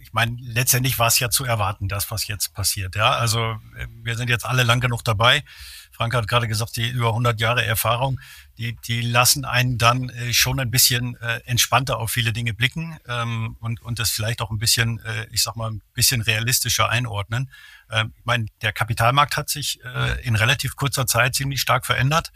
[0.00, 2.96] ich meine, letztendlich war es ja zu erwarten, das, was jetzt passiert.
[2.96, 5.44] Ja, also äh, wir sind jetzt alle lang genug dabei.
[5.90, 8.18] Frank hat gerade gesagt, die über 100 Jahre Erfahrung,
[8.56, 13.56] die, die lassen einen dann äh, schon ein bisschen entspannter auf viele Dinge blicken ähm,
[13.60, 17.50] und, und das vielleicht auch ein bisschen, ich sag mal, ein bisschen realistischer einordnen.
[17.90, 19.80] Ähm, ich meine, der Kapitalmarkt hat sich
[20.22, 22.32] in relativ kurzer Zeit ziemlich stark verändert.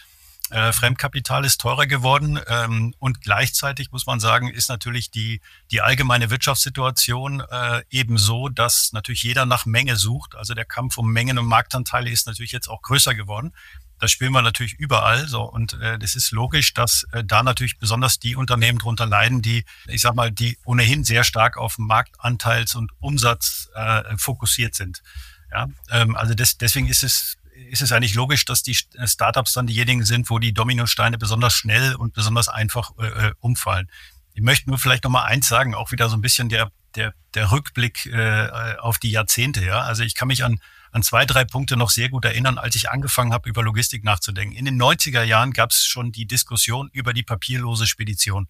[0.51, 5.41] Äh, Fremdkapital ist teurer geworden ähm, und gleichzeitig muss man sagen, ist natürlich die,
[5.73, 10.37] die allgemeine Wirtschaftssituation äh, ebenso, dass natürlich jeder nach Menge sucht.
[10.37, 13.53] Also der Kampf um Mengen und Marktanteile ist natürlich jetzt auch größer geworden.
[13.99, 17.79] Das spielen wir natürlich überall so und äh, das ist logisch, dass äh, da natürlich
[17.81, 22.77] besonders die Unternehmen drunter leiden, die, ich sag mal, die ohnehin sehr stark auf Marktanteils-
[22.77, 25.03] und Umsatz äh, fokussiert sind.
[25.51, 27.37] Ja, ähm, also das, deswegen ist es
[27.71, 31.95] ist es eigentlich logisch, dass die Startups dann diejenigen sind, wo die Dominosteine besonders schnell
[31.95, 33.91] und besonders einfach äh, äh, umfallen.
[34.35, 37.13] Ich möchte nur vielleicht noch mal eins sagen, auch wieder so ein bisschen der der
[37.35, 39.65] der Rückblick äh, auf die Jahrzehnte.
[39.65, 40.61] Ja, also ich kann mich an
[40.93, 44.57] an zwei, drei Punkte noch sehr gut erinnern, als ich angefangen habe, über Logistik nachzudenken.
[44.57, 48.49] In den 90er Jahren gab es schon die Diskussion über die papierlose Spedition.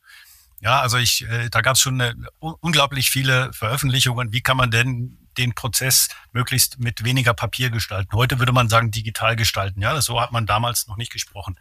[0.61, 4.33] Ja, also ich, äh, da gab es schon eine, unglaublich viele Veröffentlichungen.
[4.33, 8.14] Wie kann man denn den Prozess möglichst mit weniger Papier gestalten.
[8.14, 9.81] Heute würde man sagen, digital gestalten.
[9.83, 11.59] Ja, so hat man damals noch nicht gesprochen.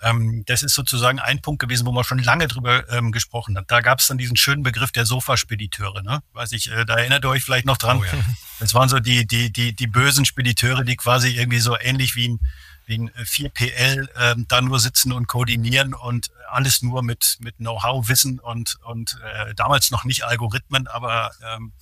[0.00, 3.70] Ähm, das ist sozusagen ein Punkt gewesen, wo man schon lange drüber ähm, gesprochen hat.
[3.70, 6.02] Da gab es dann diesen schönen Begriff der Sofaspediteure.
[6.02, 6.22] Ne?
[6.32, 7.98] Weiß ich, äh, da erinnert ihr euch vielleicht noch dran.
[7.98, 8.12] Oh, ja.
[8.60, 12.30] Das waren so die, die, die, die bösen Spediteure, die quasi irgendwie so ähnlich wie
[12.30, 12.40] ein
[12.88, 17.58] wie ein 4PL äh, ähm, da nur sitzen und koordinieren und alles nur mit, mit
[17.58, 21.72] Know-how, Wissen und, und äh, damals noch nicht Algorithmen, aber ähm,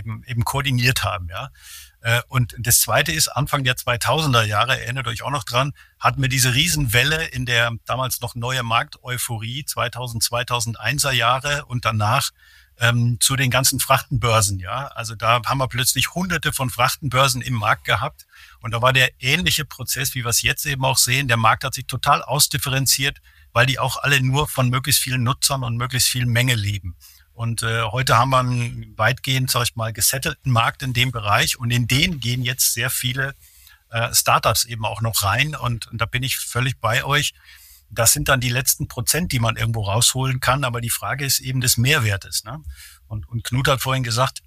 [0.00, 1.50] eben, eben koordiniert haben, ja.
[2.00, 6.22] Äh, und das zweite ist, Anfang der 2000er Jahre, erinnert euch auch noch dran, hatten
[6.22, 12.30] wir diese Riesenwelle in der damals noch neue Markteuphorie 2000, 2001er Jahre und danach
[12.78, 14.86] ähm, zu den ganzen Frachtenbörsen, ja.
[14.88, 18.26] Also da haben wir plötzlich hunderte von Frachtenbörsen im Markt gehabt
[18.60, 21.28] und da war der ähnliche Prozess, wie wir es jetzt eben auch sehen.
[21.28, 23.18] Der Markt hat sich total ausdifferenziert,
[23.52, 26.96] weil die auch alle nur von möglichst vielen Nutzern und möglichst viel Menge leben.
[27.40, 31.58] Und äh, heute haben wir einen weitgehend, sag ich mal, gesettelten Markt in dem Bereich
[31.58, 33.34] und in den gehen jetzt sehr viele
[33.88, 37.32] äh, Startups eben auch noch rein und, und da bin ich völlig bei euch.
[37.88, 41.40] Das sind dann die letzten Prozent, die man irgendwo rausholen kann, aber die Frage ist
[41.40, 42.44] eben des Mehrwertes.
[42.44, 42.62] Ne?
[43.08, 44.42] Und, und Knut hat vorhin gesagt,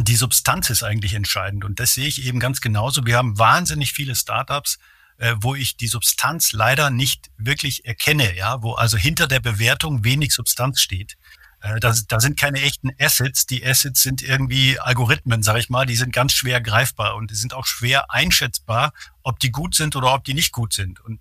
[0.00, 3.06] die Substanz ist eigentlich entscheidend und das sehe ich eben ganz genauso.
[3.06, 4.80] Wir haben wahnsinnig viele Startups,
[5.18, 10.02] äh, wo ich die Substanz leider nicht wirklich erkenne, ja, wo also hinter der Bewertung
[10.02, 11.16] wenig Substanz steht.
[11.66, 13.46] Äh, da, da sind keine echten Assets.
[13.46, 15.86] Die Assets sind irgendwie Algorithmen, sage ich mal.
[15.86, 19.96] Die sind ganz schwer greifbar und die sind auch schwer einschätzbar, ob die gut sind
[19.96, 21.00] oder ob die nicht gut sind.
[21.00, 21.20] Und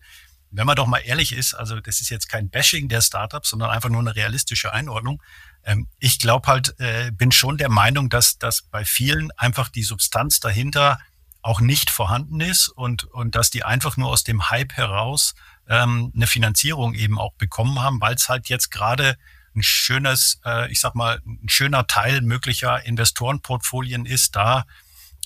[0.51, 3.71] wenn man doch mal ehrlich ist, also das ist jetzt kein Bashing der Startups, sondern
[3.71, 5.21] einfach nur eine realistische Einordnung.
[5.63, 9.83] Ähm, ich glaube halt, äh, bin schon der Meinung, dass, dass bei vielen einfach die
[9.83, 10.99] Substanz dahinter
[11.41, 15.35] auch nicht vorhanden ist und, und dass die einfach nur aus dem Hype heraus
[15.67, 19.17] ähm, eine Finanzierung eben auch bekommen haben, weil es halt jetzt gerade
[19.55, 24.65] ein schönes, äh, ich sag mal, ein schöner Teil möglicher Investorenportfolien ist, da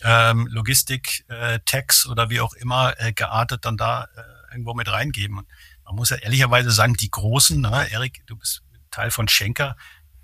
[0.02, 4.90] ähm, Logistik, äh, Techs oder wie auch immer äh, geartet dann da äh, irgendwo mit
[4.90, 5.40] reingeben.
[5.40, 5.48] Und
[5.86, 9.76] man muss ja ehrlicherweise sagen, die Großen, ne, Erik, du bist Teil von Schenker,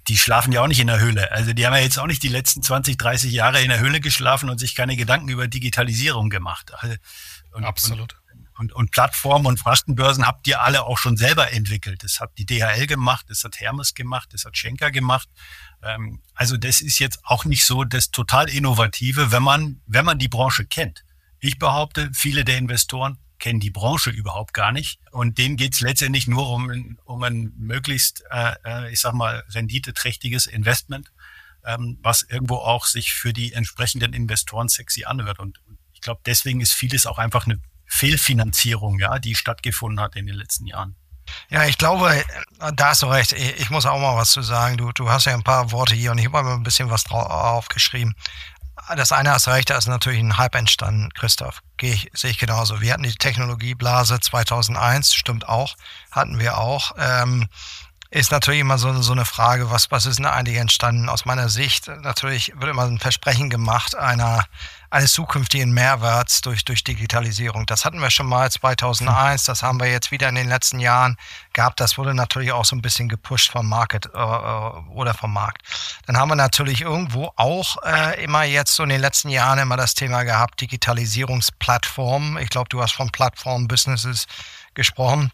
[0.08, 1.32] die schlafen ja auch nicht in der Höhle.
[1.32, 4.00] Also die haben ja jetzt auch nicht die letzten 20, 30 Jahre in der Höhle
[4.00, 6.72] geschlafen und sich keine Gedanken über Digitalisierung gemacht.
[6.76, 6.96] Also,
[7.52, 8.14] und, Absolut.
[8.14, 8.25] Und,
[8.58, 12.04] und, und Plattformen und Frachtenbörsen habt ihr alle auch schon selber entwickelt.
[12.04, 15.30] Das hat die DHL gemacht, das hat Hermes gemacht, das hat Schenker gemacht.
[15.84, 20.20] Ähm, also das ist jetzt auch nicht so das total Innovative, wenn man, wenn man
[20.20, 21.04] die Branche kennt.
[21.40, 25.00] Ich behaupte, viele der Investoren kennen die Branche überhaupt gar nicht.
[25.12, 29.44] Und denen geht es letztendlich nur um, um ein möglichst, äh, äh, ich sag mal,
[29.50, 31.12] renditeträchtiges Investment,
[31.66, 35.40] ähm, was irgendwo auch sich für die entsprechenden Investoren sexy anhört.
[35.40, 35.60] Und
[35.94, 40.36] ich glaube, deswegen ist vieles auch einfach eine Fehlfinanzierung, ja, die stattgefunden hat in den
[40.36, 40.96] letzten Jahren.
[41.50, 42.24] Ja, ich glaube,
[42.76, 43.32] da hast du recht.
[43.32, 44.78] Ich muss auch mal was zu sagen.
[44.78, 47.04] Du, du hast ja ein paar Worte hier und ich habe mal ein bisschen was
[47.04, 48.16] drauf aufgeschrieben
[48.96, 51.62] das eine hast recht, da ist natürlich ein Hype entstanden, Christoph.
[51.82, 52.82] Ich, sehe ich genauso.
[52.82, 55.76] Wir hatten die Technologieblase 2001, stimmt auch,
[56.12, 56.92] hatten wir auch.
[56.98, 57.48] Ähm,
[58.16, 61.10] ist natürlich immer so, so eine Frage, was, was ist denn eigentlich entstanden?
[61.10, 64.46] Aus meiner Sicht, natürlich wird immer ein Versprechen gemacht einer,
[64.90, 67.66] eines zukünftigen Mehrwerts durch, durch Digitalisierung.
[67.66, 71.18] Das hatten wir schon mal 2001, das haben wir jetzt wieder in den letzten Jahren
[71.52, 71.82] gehabt.
[71.82, 75.64] Das wurde natürlich auch so ein bisschen gepusht vom Market äh, äh, oder vom Markt.
[76.06, 79.76] Dann haben wir natürlich irgendwo auch äh, immer jetzt so in den letzten Jahren immer
[79.76, 82.38] das Thema gehabt, Digitalisierungsplattformen.
[82.38, 84.28] Ich glaube, du hast von Plattform-Businesses
[84.74, 85.34] gesprochen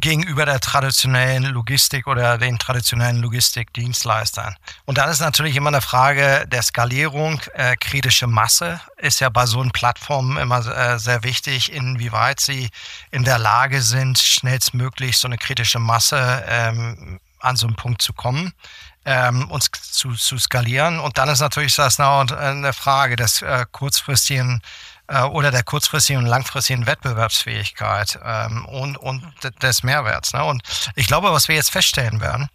[0.00, 4.56] gegenüber der traditionellen Logistik oder den traditionellen Logistikdienstleistern.
[4.86, 7.40] Und dann ist natürlich immer eine Frage der Skalierung.
[7.54, 12.70] Äh, kritische Masse ist ja bei so einen Plattformen immer äh, sehr wichtig, inwieweit sie
[13.10, 18.14] in der Lage sind, schnellstmöglich so eine kritische Masse ähm, an so einen Punkt zu
[18.14, 18.54] kommen.
[19.04, 21.00] Ähm, uns zu, zu skalieren.
[21.00, 24.62] Und dann ist natürlich das noch eine Frage des äh, kurzfristigen
[25.08, 29.22] äh, oder der kurzfristigen und langfristigen Wettbewerbsfähigkeit ähm, und, und
[29.62, 30.32] des Mehrwerts.
[30.32, 30.44] Ne?
[30.44, 30.62] Und
[30.94, 32.48] ich glaube, was wir jetzt feststellen werden,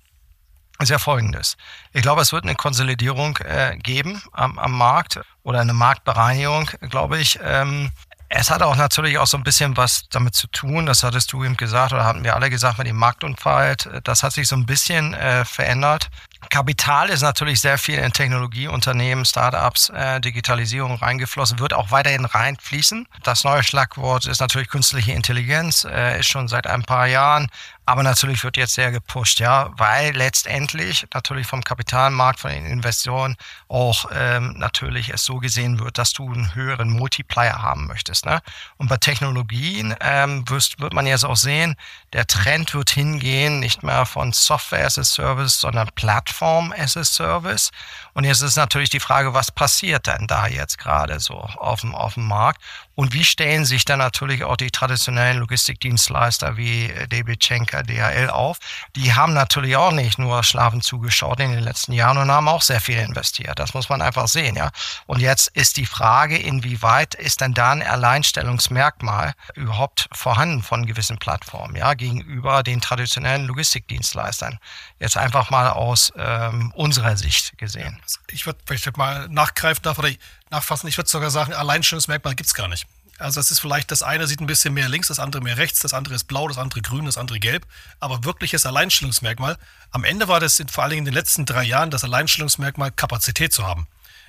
[0.79, 1.57] ist ja folgendes.
[1.93, 7.17] Ich glaube, es wird eine Konsolidierung äh, geben am, am Markt oder eine Marktbereinigung, glaube
[7.17, 7.39] ich.
[7.41, 7.91] Ähm,
[8.29, 11.43] es hat auch natürlich auch so ein bisschen was damit zu tun, das hattest du
[11.43, 13.75] eben gesagt oder hatten wir alle gesagt mit dem Marktunfall.
[14.03, 16.09] Das hat sich so ein bisschen äh, verändert.
[16.49, 23.07] Kapital ist natürlich sehr viel in Technologieunternehmen, Startups, äh, Digitalisierung reingeflossen, wird auch weiterhin reinfließen.
[23.23, 27.49] Das neue Schlagwort ist natürlich künstliche Intelligenz, äh, ist schon seit ein paar Jahren
[27.87, 33.37] aber natürlich wird jetzt sehr gepusht, ja, weil letztendlich natürlich vom Kapitalmarkt, von den Investoren
[33.69, 38.25] auch ähm, natürlich es so gesehen wird, dass du einen höheren Multiplier haben möchtest.
[38.25, 38.41] Ne?
[38.75, 41.77] Und bei Technologien ähm, wirst, wird man jetzt auch sehen,
[42.11, 47.03] der Trend wird hingehen, nicht mehr von Software as a Service, sondern Plattform as a
[47.03, 47.71] Service.
[48.13, 51.95] Und jetzt ist natürlich die Frage, was passiert denn da jetzt gerade so auf dem,
[51.95, 52.61] auf dem Markt?
[52.95, 58.57] Und wie stellen sich dann natürlich auch die traditionellen Logistikdienstleister wie DB Schenker, DHL auf?
[58.95, 62.63] Die haben natürlich auch nicht nur schlafen zugeschaut in den letzten Jahren und haben auch
[62.63, 63.59] sehr viel investiert.
[63.59, 64.71] Das muss man einfach sehen, ja.
[65.05, 71.19] Und jetzt ist die Frage, inwieweit ist denn da ein Alleinstellungsmerkmal überhaupt vorhanden von gewissen
[71.19, 74.57] Plattformen, ja, gegenüber den traditionellen Logistikdienstleistern?
[74.97, 77.99] Jetzt einfach mal aus ähm, unserer Sicht gesehen.
[78.31, 80.09] Ich würde vielleicht mal nachgreifen darf oder
[80.49, 80.89] nachfassen.
[80.89, 82.87] Ich würde sogar sagen, Alleinstellungsmerkmal gibt es gar nicht.
[83.19, 85.79] Also es ist vielleicht, das eine sieht ein bisschen mehr links, das andere mehr rechts,
[85.79, 87.65] das andere ist blau, das andere grün, das andere gelb.
[87.99, 89.57] Aber wirkliches Alleinstellungsmerkmal,
[89.91, 92.91] am Ende war das in, vor allen Dingen in den letzten drei Jahren das Alleinstellungsmerkmal,
[92.91, 93.87] Kapazität zu haben.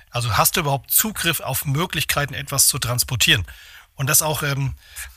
[0.09, 3.45] Also hast du überhaupt Zugriff auf Möglichkeiten, etwas zu transportieren?
[3.99, 4.75] Und das auch, ähm,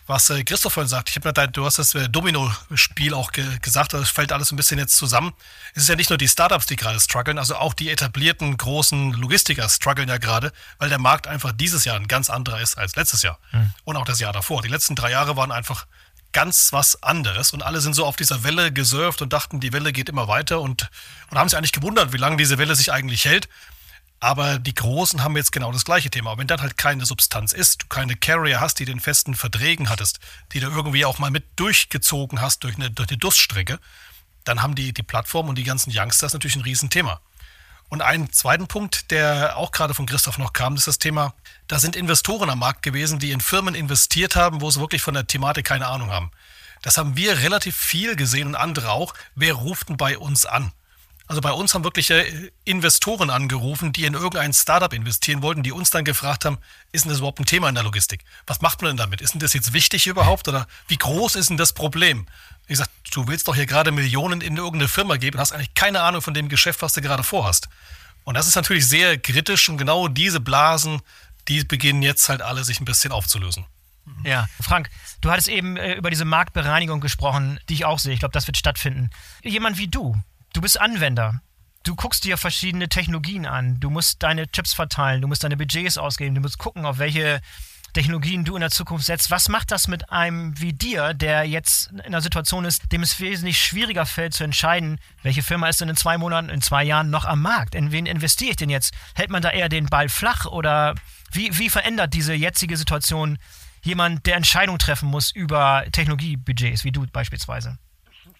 [0.09, 3.47] was äh, Christoph vorhin sagt, ich habe ja, du hast das äh, Domino-Spiel auch ge
[3.63, 5.33] gesagt, das fällt alles ein bisschen jetzt zusammen.
[5.77, 9.13] Es ist ja nicht nur die Startups, die gerade strugglen, also auch die etablierten großen
[9.13, 12.97] Logistiker strugglen ja gerade, weil der Markt einfach dieses Jahr ein ganz anderer ist als
[12.97, 13.39] letztes Jahr.
[13.53, 13.73] Mhm.
[13.85, 14.63] Und auch das Jahr davor.
[14.63, 15.87] Die letzten drei Jahre waren einfach
[16.33, 19.93] ganz was anderes und alle sind so auf dieser Welle gesurft und dachten, die Welle
[19.93, 20.91] geht immer weiter und,
[21.31, 23.49] und haben sich eigentlich gewundert, wie lange diese Welle sich eigentlich hält.
[24.23, 26.39] Aber die Großen haben jetzt genau das gleiche Thema.
[26.39, 30.21] Wenn dann halt keine Substanz ist, du keine Carrier hast, die den festen Verträgen hattest,
[30.53, 33.81] die du irgendwie auch mal mit durchgezogen hast durch eine, durch eine Durststrecke,
[34.45, 37.21] dann haben die, die Plattform und die ganzen Youngsters natürlich ein Riesenthema.
[37.89, 41.35] Und einen zweiten Punkt, der auch gerade von Christoph noch kam, ist das Thema,
[41.67, 45.15] da sind Investoren am Markt gewesen, die in Firmen investiert haben, wo sie wirklich von
[45.15, 46.31] der Thematik keine Ahnung haben.
[46.83, 49.15] Das haben wir relativ viel gesehen und andere auch.
[49.35, 50.71] Wer ruft denn bei uns an?
[51.33, 52.13] Also bei uns haben wirklich
[52.67, 56.59] Investoren angerufen, die in irgendein Startup investieren wollten, die uns dann gefragt haben,
[56.93, 58.23] ist denn das überhaupt ein Thema in der Logistik?
[58.47, 59.23] Was macht man denn damit?
[59.23, 62.27] Ist denn das jetzt wichtig überhaupt oder wie groß ist denn das Problem?
[62.67, 66.03] Ich sage, du willst doch hier gerade Millionen in irgendeine Firma geben, hast eigentlich keine
[66.03, 67.71] Ahnung von dem Geschäft, was du gerade vorhast.
[68.25, 71.01] Und das ist natürlich sehr kritisch und genau diese Blasen,
[71.49, 73.65] die beginnen jetzt halt alle sich ein bisschen aufzulösen.
[74.23, 74.91] Ja, Frank,
[75.23, 78.13] du hattest eben äh, über diese Marktbereinigung gesprochen, die ich auch sehe.
[78.13, 79.09] Ich glaube, das wird stattfinden.
[79.43, 80.15] Jemand wie du,
[80.53, 81.41] du bist Anwender.
[81.85, 83.81] Du guckst dir verschiedene Technologien an.
[83.81, 87.41] Du musst deine Chips verteilen, du musst deine Budgets ausgeben, du musst gucken, auf welche
[87.93, 89.31] Technologien du in der Zukunft setzt.
[89.31, 93.19] Was macht das mit einem wie dir, der jetzt in einer Situation ist, dem es
[93.21, 97.11] wesentlich schwieriger fällt zu entscheiden, welche Firma ist denn in zwei Monaten, in zwei Jahren
[97.11, 97.75] noch am Markt?
[97.75, 98.95] In wen investiere ich denn jetzt?
[99.15, 100.95] Hält man da eher den Ball flach oder
[101.33, 103.39] wie, wie verändert diese jetzige Situation
[103.83, 107.79] jemand, der Entscheidungen treffen muss über Technologiebudgets, wie du beispielsweise?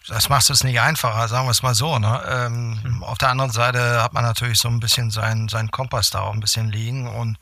[0.07, 1.97] Das macht es nicht einfacher, sagen wir es mal so.
[1.97, 2.21] Ne?
[2.27, 3.03] Ähm, mhm.
[3.03, 6.33] Auf der anderen Seite hat man natürlich so ein bisschen seinen, seinen Kompass da auch
[6.33, 7.37] ein bisschen liegen und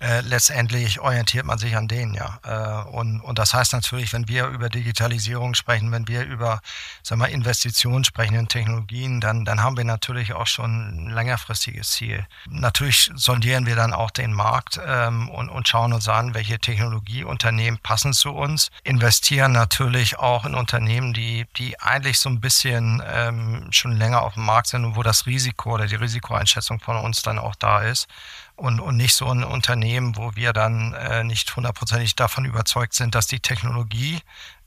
[0.00, 2.38] äh, letztendlich orientiert man sich an denen, ja.
[2.42, 6.60] Äh, und, und das heißt natürlich, wenn wir über Digitalisierung sprechen, wenn wir über
[7.02, 11.90] sagen wir, Investitionen sprechen in Technologien, dann, dann haben wir natürlich auch schon ein längerfristiges
[11.90, 12.26] Ziel.
[12.48, 17.78] Natürlich sondieren wir dann auch den Markt ähm, und, und schauen uns an, welche Technologieunternehmen
[17.82, 23.68] passen zu uns, investieren natürlich auch in Unternehmen, die, die eigentlich so ein bisschen ähm,
[23.70, 27.20] schon länger auf dem Markt sind und wo das Risiko oder die Risikoeinschätzung von uns
[27.20, 28.08] dann auch da ist
[28.60, 33.14] und, und nicht so ein Unternehmen, wo wir dann äh, nicht hundertprozentig davon überzeugt sind,
[33.14, 34.20] dass die Technologie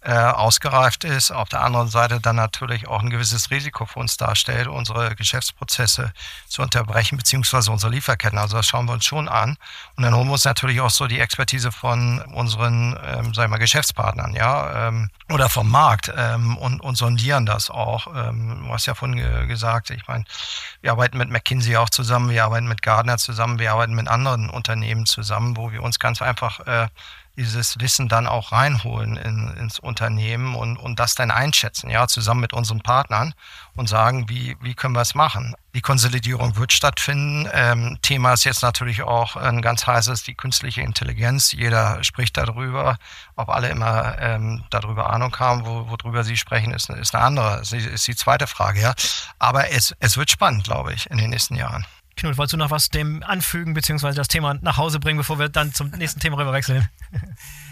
[0.03, 1.31] äh, ausgereift ist.
[1.31, 6.11] Auf der anderen Seite dann natürlich auch ein gewisses Risiko für uns darstellt, unsere Geschäftsprozesse
[6.47, 8.37] zu unterbrechen, beziehungsweise unsere Lieferketten.
[8.37, 9.57] Also das schauen wir uns schon an.
[9.95, 13.47] Und dann holen wir uns natürlich auch so die Expertise von unseren, ähm, sagen wir
[13.49, 18.07] mal, Geschäftspartnern, ja, ähm, oder vom Markt ähm, und, und sondieren das auch.
[18.07, 20.25] Ähm, du hast ja vorhin ge gesagt, ich meine,
[20.81, 24.49] wir arbeiten mit McKinsey auch zusammen, wir arbeiten mit Gardner zusammen, wir arbeiten mit anderen
[24.49, 26.87] Unternehmen zusammen, wo wir uns ganz einfach äh,
[27.37, 32.41] dieses Wissen dann auch reinholen in, ins Unternehmen und, und das dann einschätzen, ja, zusammen
[32.41, 33.33] mit unseren Partnern
[33.75, 35.55] und sagen, wie, wie können wir es machen.
[35.73, 37.49] Die Konsolidierung wird stattfinden.
[37.51, 41.51] Ähm, Thema ist jetzt natürlich auch ein ganz heißes, die künstliche Intelligenz.
[41.51, 42.97] Jeder spricht darüber.
[43.35, 47.61] Ob alle immer ähm, darüber Ahnung haben, wo, worüber sie sprechen, ist, ist eine andere,
[47.61, 48.93] ist, ist die zweite Frage, ja.
[49.39, 51.87] Aber es, es wird spannend, glaube ich, in den nächsten Jahren.
[52.15, 55.49] Knut, wolltest du noch was dem anfügen, beziehungsweise das Thema nach Hause bringen, bevor wir
[55.49, 56.87] dann zum nächsten Thema rüberwechseln?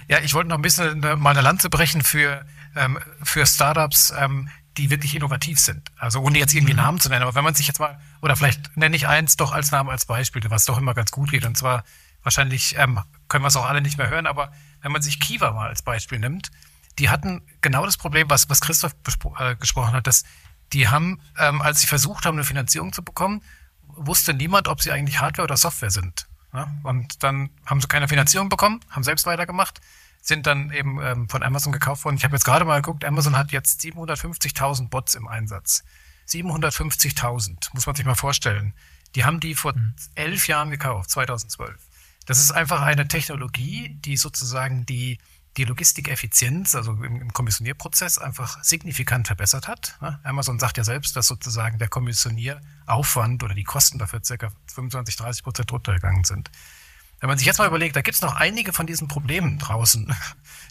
[0.07, 4.49] Ja, ich wollte noch ein bisschen mal eine Lanze brechen für, ähm, für Startups, ähm,
[4.75, 5.89] die wirklich innovativ sind.
[5.97, 6.79] Also ohne jetzt irgendwie mhm.
[6.79, 9.53] Namen zu nennen, aber wenn man sich jetzt mal, oder vielleicht nenne ich eins doch
[9.53, 11.45] als Namen als Beispiel, was doch immer ganz gut geht.
[11.45, 11.85] Und zwar,
[12.23, 12.99] wahrscheinlich ähm,
[13.29, 14.51] können wir es auch alle nicht mehr hören, aber
[14.81, 16.51] wenn man sich Kiva mal als Beispiel nimmt,
[16.99, 18.95] die hatten genau das Problem, was, was Christoph
[19.39, 20.23] äh, gesprochen hat, dass
[20.73, 23.41] die haben, ähm, als sie versucht haben, eine Finanzierung zu bekommen,
[24.07, 26.27] wusste niemand, ob sie eigentlich Hardware oder Software sind.
[26.53, 26.73] Ja?
[26.83, 29.81] Und dann haben sie keine Finanzierung bekommen, haben selbst weitergemacht,
[30.21, 32.17] sind dann eben ähm, von Amazon gekauft worden.
[32.17, 35.83] Ich habe jetzt gerade mal geguckt, Amazon hat jetzt 750.000 Bots im Einsatz.
[36.27, 38.73] 750.000, muss man sich mal vorstellen.
[39.15, 39.93] Die haben die vor mhm.
[40.15, 41.75] elf Jahren gekauft, 2012.
[42.25, 45.17] Das ist einfach eine Technologie, die sozusagen die
[45.57, 49.97] die Logistikeffizienz, also im, im, Kommissionierprozess, einfach signifikant verbessert hat.
[50.01, 50.19] Ne?
[50.23, 55.43] Amazon sagt ja selbst, dass sozusagen der Kommissionieraufwand oder die Kosten dafür circa 25, 30
[55.43, 56.49] Prozent runtergegangen sind.
[57.19, 60.11] Wenn man sich jetzt mal überlegt, da gibt es noch einige von diesen Problemen draußen,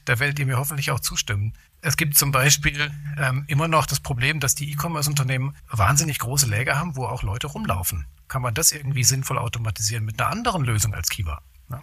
[0.05, 1.53] da werdet ihr mir hoffentlich auch zustimmen.
[1.81, 6.77] Es gibt zum Beispiel ähm, immer noch das Problem, dass die E-Commerce-Unternehmen wahnsinnig große Läger
[6.77, 8.07] haben, wo auch Leute rumlaufen.
[8.29, 11.43] Kann man das irgendwie sinnvoll automatisieren mit einer anderen Lösung als Kiva?
[11.69, 11.81] Ne?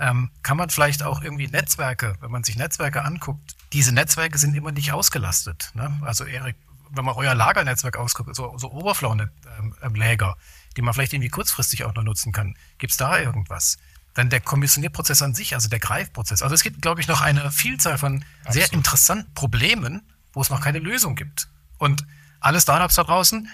[0.00, 4.54] Ähm, kann man vielleicht auch irgendwie Netzwerke, wenn man sich Netzwerke anguckt, diese Netzwerke sind
[4.54, 5.70] immer nicht ausgelastet.
[5.74, 6.00] Ne?
[6.02, 6.56] Also Erik,
[6.90, 10.34] wenn man euer Lagernetzwerk ausguckt, so, so Overflow-Läger, ähm,
[10.76, 13.78] die man vielleicht irgendwie kurzfristig auch noch nutzen kann, gibt es da irgendwas?
[14.14, 16.42] Dann der Kommissionierprozess an sich, also der Greifprozess.
[16.42, 18.54] Also es gibt, glaube ich, noch eine Vielzahl von Absolut.
[18.54, 21.48] sehr interessanten Problemen, wo es noch keine Lösung gibt.
[21.78, 22.06] Und
[22.40, 23.48] alle Startups da draußen,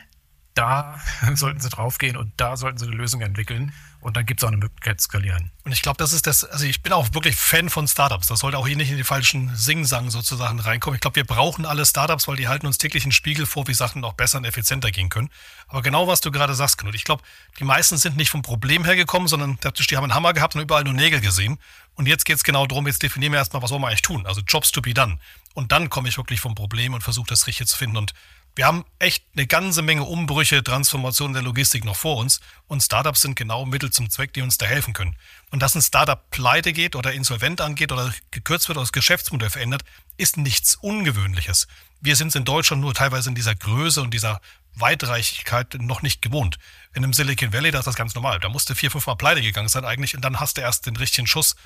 [0.55, 1.01] da
[1.35, 3.73] sollten sie draufgehen und da sollten sie eine Lösung entwickeln.
[4.07, 5.51] Und dann gibt es auch eine Möglichkeit zu skalieren.
[5.65, 8.29] Und ich glaube, das ist das, also ich bin auch wirklich Fan von Startups.
[8.29, 10.95] Das sollte auch hier nicht in die falschen Sing-Sang sozusagen reinkommen.
[10.95, 13.75] Ich glaube, wir brauchen alle Startups, weil die halten uns täglich einen Spiegel vor, wie
[13.75, 15.29] Sachen noch besser und effizienter gehen können.
[15.67, 17.25] Aber genau was du gerade sagst, Knut, ich glaube,
[17.59, 20.85] die meisten sind nicht vom Problem hergekommen, sondern die haben einen Hammer gehabt und überall
[20.85, 21.59] nur Nägel gesehen.
[21.97, 24.25] Und jetzt geht es genau darum, jetzt definieren wir erstmal, was wollen wir eigentlich tun?
[24.25, 25.19] Also Jobs to be done.
[25.55, 27.97] Und dann komme ich wirklich vom Problem und versuche das Richtige zu finden.
[27.97, 28.15] Und
[28.57, 33.21] wir haben echt eine ganze Menge Umbrüche, Transformationen der Logistik noch vor uns und Startups
[33.21, 35.15] sind genau Mittel zum Zweck, die uns da helfen können.
[35.51, 39.51] Und dass ein Startup pleite geht oder insolvent angeht oder gekürzt wird oder das Geschäftsmodell
[39.51, 39.83] verändert,
[40.17, 41.69] ist nichts Ungewöhnliches.
[42.01, 44.41] Wir sind es in Deutschland nur teilweise in dieser Größe und dieser
[44.73, 46.59] Weitreichigkeit noch nicht gewohnt.
[46.95, 48.41] In einem Silicon Valley, da ist das ganz normal.
[48.41, 50.97] Da musste vier, fünf Mal pleite gegangen sein eigentlich und dann hast du erst den
[50.97, 51.57] richtigen Schuss,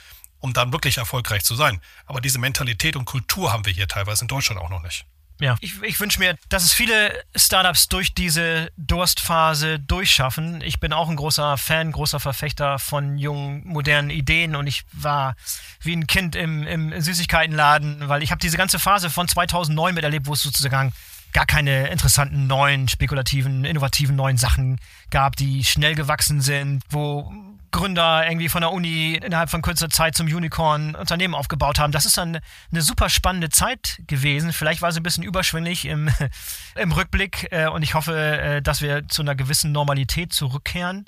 [0.40, 1.81] um dann wirklich erfolgreich zu sein.
[2.07, 5.07] Aber diese Mentalität und Kultur haben wir hier teilweise in Deutschland auch noch nicht.
[5.40, 5.57] Ja.
[5.61, 10.61] Ich, ich wünsche mir, dass es viele Startups durch diese Durstphase durchschaffen.
[10.61, 15.35] Ich bin auch ein großer Fan, großer Verfechter von jungen, modernen Ideen und ich war
[15.81, 20.26] wie ein Kind im, im Süßigkeitenladen, weil ich habe diese ganze Phase von 2009 miterlebt,
[20.26, 20.92] wo es sozusagen
[21.33, 24.79] gar keine interessanten neuen, spekulativen, innovativen neuen Sachen
[25.11, 27.33] gab, die schnell gewachsen sind, wo
[27.70, 31.92] Gründer irgendwie von der Uni innerhalb von kurzer Zeit zum Unicorn Unternehmen aufgebaut haben.
[31.92, 34.52] Das ist dann eine super spannende Zeit gewesen.
[34.52, 36.11] Vielleicht war sie ein bisschen überschwänglich im,
[36.75, 41.06] im Rückblick äh, und ich hoffe, äh, dass wir zu einer gewissen Normalität zurückkehren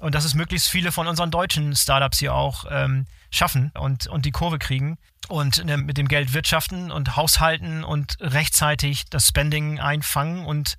[0.00, 4.24] und dass es möglichst viele von unseren deutschen Startups hier auch ähm, schaffen und, und
[4.24, 4.98] die Kurve kriegen
[5.28, 10.76] und ne, mit dem Geld wirtschaften und haushalten und rechtzeitig das Spending einfangen und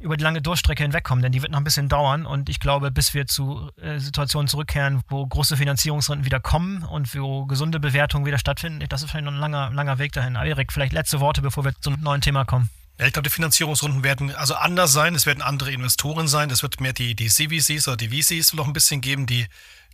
[0.00, 2.90] über die lange Durchstrecke hinwegkommen, denn die wird noch ein bisschen dauern und ich glaube,
[2.90, 8.24] bis wir zu äh, Situationen zurückkehren, wo große Finanzierungsrunden wieder kommen und wo gesunde Bewertungen
[8.24, 10.36] wieder stattfinden, das ist vielleicht noch ein langer, langer Weg dahin.
[10.36, 12.70] Erik, vielleicht letzte Worte, bevor wir zum neuen Thema kommen.
[12.98, 15.14] Ja, ich glaube, die Finanzierungsrunden werden also anders sein.
[15.14, 16.50] Es werden andere Investoren sein.
[16.50, 19.46] Es wird mehr die, die CVCs oder die VCs noch ein bisschen geben, die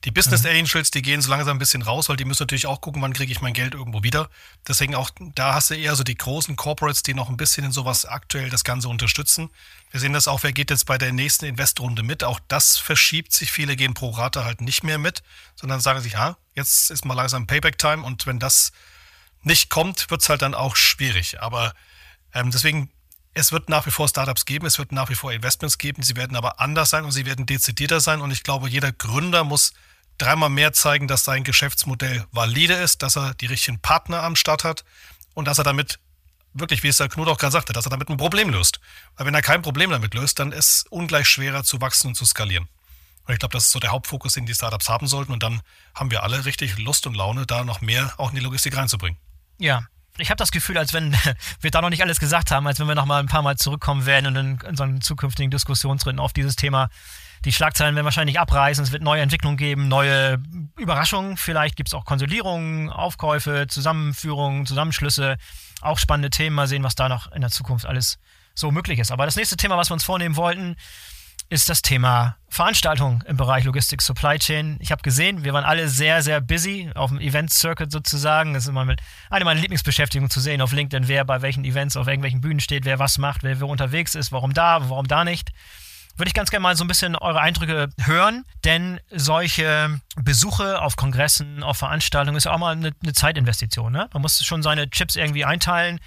[0.05, 0.51] die Business mhm.
[0.51, 3.15] Angels, die gehen so langsam ein bisschen raus, weil die müssen natürlich auch gucken, wann
[3.15, 4.29] kriege ich mein Geld irgendwo wieder.
[4.69, 7.73] Deswegen auch, da hast du eher so die großen Corporates, die noch ein bisschen in
[7.73, 9.51] sowas aktuell das Ganze unterstützen.
[9.91, 12.23] Wir sehen das auch, wer geht jetzt bei der nächsten Investrunde mit.
[12.23, 13.51] Auch das verschiebt sich.
[13.51, 15.23] Viele gehen pro Rate halt nicht mehr mit,
[15.55, 18.73] sondern sagen sich, ja, jetzt ist mal langsam Payback-Time und wenn das
[19.43, 21.41] nicht kommt, wird es halt dann auch schwierig.
[21.41, 21.73] Aber
[22.35, 22.91] ähm, deswegen
[23.35, 26.15] es wird nach wie vor Startups geben, es wird nach wie vor Investments geben, sie
[26.15, 28.21] werden aber anders sein und sie werden dezidierter sein.
[28.21, 29.73] Und ich glaube, jeder Gründer muss
[30.19, 34.65] dreimal mehr zeigen, dass sein Geschäftsmodell valide ist, dass er die richtigen Partner am Start
[34.65, 34.85] hat
[35.35, 35.99] und dass er damit
[36.53, 38.81] wirklich, wie es der Knut auch gerade sagte, dass er damit ein Problem löst.
[39.17, 42.15] Weil wenn er kein Problem damit löst, dann ist es ungleich schwerer zu wachsen und
[42.15, 42.69] zu skalieren.
[43.27, 45.33] Und ich glaube, das ist so der Hauptfokus, den die Startups haben sollten.
[45.33, 45.63] Und dann
[45.95, 49.19] haben wir alle richtig Lust und Laune, da noch mehr auch in die Logistik reinzubringen.
[49.59, 49.87] Ja,
[50.19, 51.17] ich habe das Gefühl, als wenn
[51.61, 53.57] wir da noch nicht alles gesagt haben, als wenn wir noch mal ein paar Mal
[53.57, 56.91] zurückkommen werden und in unseren zukünftigen Diskussionsrunden auf dieses Thema
[57.45, 60.43] die Schlagzeilen werden wahrscheinlich abreißen, es wird neue Entwicklungen geben, neue
[60.79, 65.37] Überraschungen, vielleicht gibt es auch Konsolidierungen, Aufkäufe, Zusammenführungen, Zusammenschlüsse,
[65.81, 66.57] auch spannende Themen.
[66.57, 68.19] Mal sehen, was da noch in der Zukunft alles
[68.55, 69.13] so möglich ist.
[69.13, 70.77] Aber das nächste Thema, was wir uns vornehmen wollten,
[71.51, 74.79] ist das Thema Veranstaltung im Bereich Logistik Supply Chain.
[74.81, 78.55] Ich habe gesehen, wir waren alle sehr, sehr busy auf dem Event Circuit sozusagen.
[78.55, 78.87] Das ist immer
[79.29, 82.87] eine meiner Lieblingsbeschäftigungen zu sehen auf LinkedIn, wer bei welchen Events auf irgendwelchen Bühnen steht,
[82.87, 85.51] wer was macht, wer wo unterwegs ist, warum da, warum da nicht
[86.17, 90.97] würde ich ganz gerne mal so ein bisschen eure Eindrücke hören, denn solche Besuche auf
[90.97, 93.93] Kongressen, auf Veranstaltungen ist auch mal eine, eine Zeitinvestition.
[93.93, 94.09] Ne?
[94.13, 96.01] Man muss schon seine Chips irgendwie einteilen.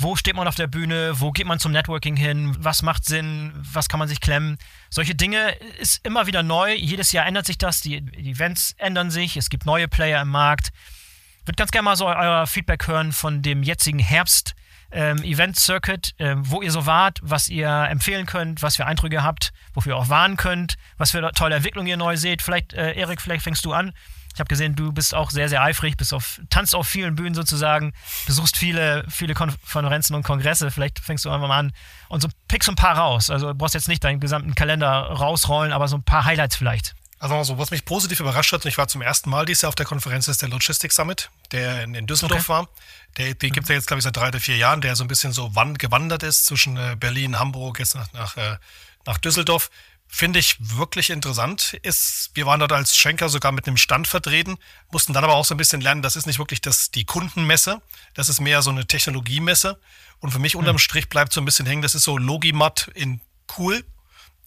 [0.00, 1.18] Wo steht man auf der Bühne?
[1.18, 2.54] Wo geht man zum Networking hin?
[2.60, 3.52] Was macht Sinn?
[3.56, 4.56] Was kann man sich klemmen?
[4.90, 6.72] Solche Dinge ist immer wieder neu.
[6.74, 7.80] Jedes Jahr ändert sich das.
[7.80, 9.36] Die, die Events ändern sich.
[9.36, 10.70] Es gibt neue Player im Markt.
[11.40, 14.54] Ich würde ganz gerne mal so euer Feedback hören von dem jetzigen Herbst
[14.90, 19.22] ähm, Event Circuit, äh, wo ihr so wart, was ihr empfehlen könnt, was für Eindrücke
[19.22, 22.42] habt, wofür ihr auch warnen könnt, was für tolle Entwicklungen ihr neu seht.
[22.42, 23.92] Vielleicht, äh, Erik, vielleicht fängst du an.
[24.34, 27.34] Ich habe gesehen, du bist auch sehr, sehr eifrig, bist auf, tanzt auf vielen Bühnen
[27.34, 27.92] sozusagen,
[28.26, 30.70] besuchst viele, viele Konferenzen und Kongresse.
[30.70, 31.72] Vielleicht fängst du einfach mal an
[32.08, 33.30] und so pickst so ein paar raus.
[33.30, 36.94] Also du brauchst jetzt nicht deinen gesamten Kalender rausrollen, aber so ein paar Highlights vielleicht.
[37.20, 39.74] Also was mich positiv überrascht hat, und ich war zum ersten Mal dieses Jahr auf
[39.74, 42.60] der Konferenz, ist der Logistics Summit, der in, in Düsseldorf okay.
[42.60, 42.68] war.
[43.18, 45.04] Der, den gibt es ja jetzt, glaube ich, seit drei oder vier Jahren, der so
[45.04, 48.56] ein bisschen so wand, gewandert ist zwischen äh, Berlin, Hamburg, jetzt nach, nach, äh,
[49.04, 49.70] nach Düsseldorf.
[50.06, 51.74] Finde ich wirklich interessant.
[51.82, 54.56] Ist, wir waren dort als Schenker sogar mit einem Stand vertreten,
[54.90, 57.82] mussten dann aber auch so ein bisschen lernen, das ist nicht wirklich das, die Kundenmesse,
[58.14, 59.78] das ist mehr so eine Technologiemesse.
[60.20, 60.78] Und für mich unterm hm.
[60.78, 63.20] Strich bleibt so ein bisschen hängen, das ist so Logimat in
[63.58, 63.84] cool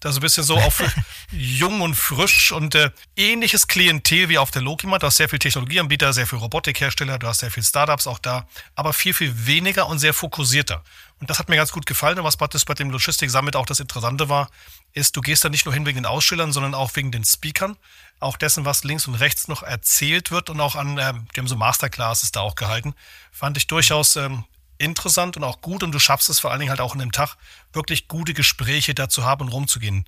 [0.02, 0.82] da so ein bisschen so auf
[1.30, 4.98] jung und frisch und äh, ähnliches Klientel wie auf der Lokima.
[4.98, 8.48] Du hast sehr viel Technologieanbieter, sehr viel Robotikhersteller, du hast sehr viel Startups auch da,
[8.74, 10.82] aber viel, viel weniger und sehr fokussierter.
[11.20, 12.18] Und das hat mir ganz gut gefallen.
[12.18, 14.50] Und was bei dem Logistik Summit auch das Interessante war,
[14.92, 17.76] ist, du gehst da nicht nur hin wegen den Ausstellern, sondern auch wegen den Speakern.
[18.18, 21.46] Auch dessen, was links und rechts noch erzählt wird und auch an, äh, die haben
[21.46, 22.94] so Masterclasses da auch gehalten.
[23.30, 24.44] Fand ich durchaus ähm,
[24.82, 27.12] interessant und auch gut und du schaffst es vor allen Dingen halt auch in einem
[27.12, 27.36] Tag,
[27.72, 30.04] wirklich gute Gespräche dazu haben und rumzugehen.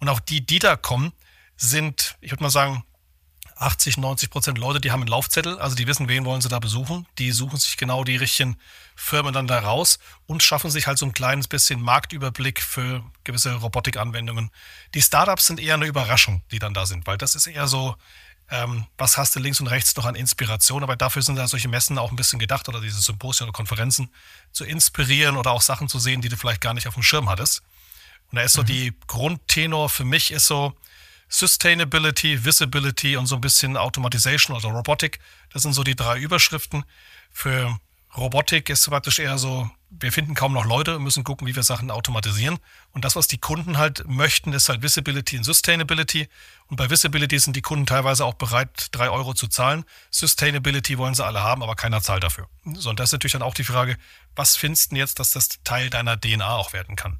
[0.00, 1.12] Und auch die, die da kommen,
[1.56, 2.84] sind, ich würde mal sagen,
[3.56, 6.60] 80, 90 Prozent Leute, die haben einen Laufzettel, also die wissen, wen wollen sie da
[6.60, 7.06] besuchen.
[7.18, 8.56] Die suchen sich genau die richtigen
[8.94, 13.54] Firmen dann da raus und schaffen sich halt so ein kleines bisschen Marktüberblick für gewisse
[13.54, 14.50] Robotikanwendungen.
[14.94, 17.96] Die Startups sind eher eine Überraschung, die dann da sind, weil das ist eher so,
[18.50, 20.82] ähm, was hast du links und rechts noch an Inspiration.
[20.82, 24.10] Aber dafür sind da solche Messen auch ein bisschen gedacht oder diese Symposien oder Konferenzen
[24.52, 27.28] zu inspirieren oder auch Sachen zu sehen, die du vielleicht gar nicht auf dem Schirm
[27.28, 27.62] hattest.
[28.30, 28.66] Und da ist so mhm.
[28.66, 30.74] die Grundtenor für mich ist so
[31.28, 35.18] Sustainability, Visibility und so ein bisschen Automatization oder Robotik.
[35.52, 36.84] Das sind so die drei Überschriften.
[37.30, 37.78] Für
[38.16, 41.90] Robotik ist praktisch eher so, wir finden kaum noch Leute, müssen gucken, wie wir Sachen
[41.90, 42.58] automatisieren.
[42.92, 46.28] Und das, was die Kunden halt möchten, ist halt Visibility und Sustainability.
[46.66, 49.84] Und bei Visibility sind die Kunden teilweise auch bereit, drei Euro zu zahlen.
[50.10, 52.48] Sustainability wollen sie alle haben, aber keiner zahlt dafür.
[52.74, 53.96] So, und das ist natürlich dann auch die Frage,
[54.36, 57.18] was findest du jetzt, dass das Teil deiner DNA auch werden kann?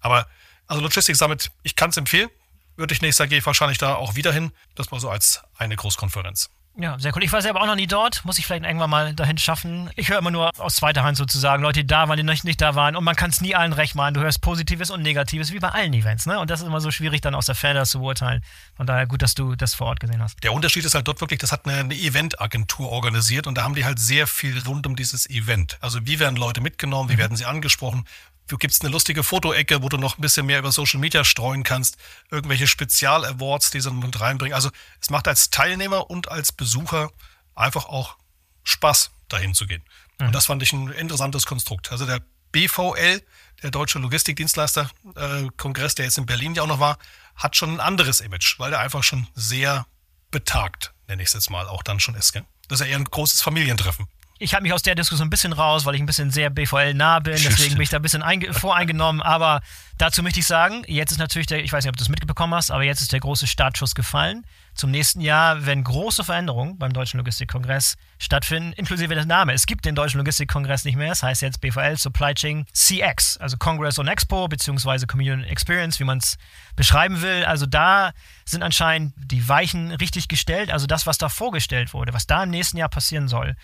[0.00, 0.28] Aber,
[0.66, 2.30] also Logistics Summit, ich kann es empfehlen.
[2.76, 4.52] Würde ich nächstes Jahr gehe ich wahrscheinlich da auch wieder hin.
[4.74, 6.50] Das mal so als eine Großkonferenz.
[6.76, 7.22] Ja, sehr cool.
[7.22, 8.24] Ich war selber auch noch nie dort.
[8.24, 9.90] Muss ich vielleicht irgendwann mal dahin schaffen.
[9.94, 12.74] Ich höre immer nur aus zweiter Hand sozusagen Leute, die da waren, die nicht da
[12.74, 12.96] waren.
[12.96, 14.14] Und man kann es nie allen recht machen.
[14.14, 16.26] Du hörst Positives und Negatives, wie bei allen Events.
[16.26, 16.38] Ne?
[16.40, 18.42] Und das ist immer so schwierig, dann aus der Ferne zu beurteilen.
[18.76, 20.42] Von daher gut, dass du das vor Ort gesehen hast.
[20.42, 23.76] Der Unterschied ist halt dort wirklich, das hat eine, eine Eventagentur organisiert und da haben
[23.76, 25.78] die halt sehr viel rund um dieses Event.
[25.80, 27.18] Also wie werden Leute mitgenommen, wie mhm.
[27.18, 28.04] werden sie angesprochen,
[28.46, 31.62] Du gibst eine lustige Fotoecke, wo du noch ein bisschen mehr über Social Media streuen
[31.62, 31.96] kannst,
[32.30, 34.54] irgendwelche Spezial-Awards, die sie mit reinbringen.
[34.54, 34.70] Also
[35.00, 37.10] es macht als Teilnehmer und als Besucher
[37.54, 38.16] einfach auch
[38.62, 39.82] Spaß, dahin zu gehen.
[40.18, 40.26] Mhm.
[40.26, 41.90] Und das fand ich ein interessantes Konstrukt.
[41.90, 42.20] Also der
[42.52, 43.22] BVL,
[43.62, 46.98] der Deutsche Logistikdienstleister-Kongress, äh, der jetzt in Berlin ja auch noch war,
[47.36, 49.86] hat schon ein anderes Image, weil der einfach schon sehr
[50.30, 52.32] betagt, nenne ich es jetzt mal, auch dann schon ist.
[52.32, 52.44] Gell?
[52.68, 54.06] Das ist ja eher ein großes Familientreffen
[54.38, 56.92] ich halte mich aus der Diskussion ein bisschen raus, weil ich ein bisschen sehr BVL
[56.94, 57.34] nah bin.
[57.34, 59.22] Deswegen bin ich da ein bisschen voreingenommen.
[59.22, 59.60] Aber
[59.96, 62.52] dazu möchte ich sagen, jetzt ist natürlich der, ich weiß nicht, ob du das mitbekommen
[62.52, 64.44] hast, aber jetzt ist der große Startschuss gefallen.
[64.74, 69.54] Zum nächsten Jahr, wenn große Veränderungen beim Deutschen Logistikkongress stattfinden, inklusive des Namen.
[69.54, 71.12] Es gibt den Deutschen Logistikkongress nicht mehr.
[71.12, 76.04] Es heißt jetzt BVL Supply Chain CX, also Congress on Expo, beziehungsweise Community Experience, wie
[76.04, 76.38] man es
[76.74, 77.44] beschreiben will.
[77.44, 78.10] Also da
[78.44, 80.72] sind anscheinend die Weichen richtig gestellt.
[80.72, 83.54] Also das, was da vorgestellt wurde, was da im nächsten Jahr passieren soll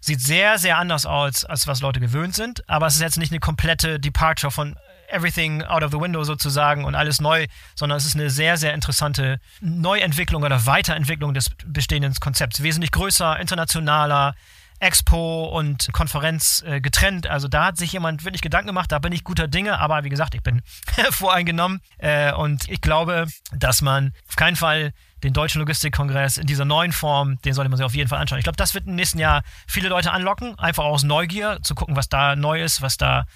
[0.00, 2.68] Sieht sehr, sehr anders aus, als was Leute gewöhnt sind.
[2.68, 4.76] Aber es ist jetzt nicht eine komplette Departure von
[5.10, 8.74] everything out of the window sozusagen und alles neu, sondern es ist eine sehr, sehr
[8.74, 12.62] interessante Neuentwicklung oder Weiterentwicklung des bestehenden Konzepts.
[12.62, 14.34] Wesentlich größer, internationaler,
[14.80, 17.26] Expo und Konferenz äh, getrennt.
[17.26, 20.08] Also da hat sich jemand wirklich Gedanken gemacht, da bin ich guter Dinge, aber wie
[20.08, 20.62] gesagt, ich bin
[21.10, 24.92] voreingenommen äh, und ich glaube, dass man auf keinen Fall
[25.22, 28.38] den Deutschen Logistikkongress in dieser neuen Form, den sollte man sich auf jeden Fall anschauen.
[28.38, 31.96] Ich glaube, das wird im nächsten Jahr viele Leute anlocken, einfach aus Neugier zu gucken,
[31.96, 33.26] was da neu ist, was da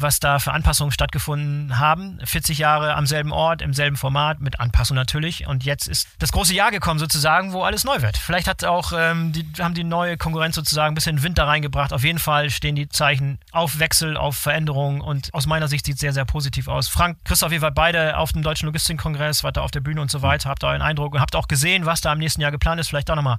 [0.00, 2.18] was da für Anpassungen stattgefunden haben.
[2.24, 5.46] 40 Jahre am selben Ort, im selben Format, mit Anpassung natürlich.
[5.46, 8.16] Und jetzt ist das große Jahr gekommen sozusagen, wo alles neu wird.
[8.16, 11.92] Vielleicht hat auch, ähm, die, haben die neue Konkurrenz sozusagen ein bisschen Wind da reingebracht.
[11.92, 15.94] Auf jeden Fall stehen die Zeichen auf Wechsel, auf Veränderung und aus meiner Sicht sieht
[15.94, 16.88] es sehr, sehr positiv aus.
[16.88, 20.10] Frank, Christoph, ihr wart beide auf dem Deutschen Logistikkongress, wart da auf der Bühne und
[20.10, 22.80] so weiter, habt euren Eindruck und habt auch gesehen, was da im nächsten Jahr geplant
[22.80, 22.88] ist.
[22.88, 23.38] Vielleicht auch nochmal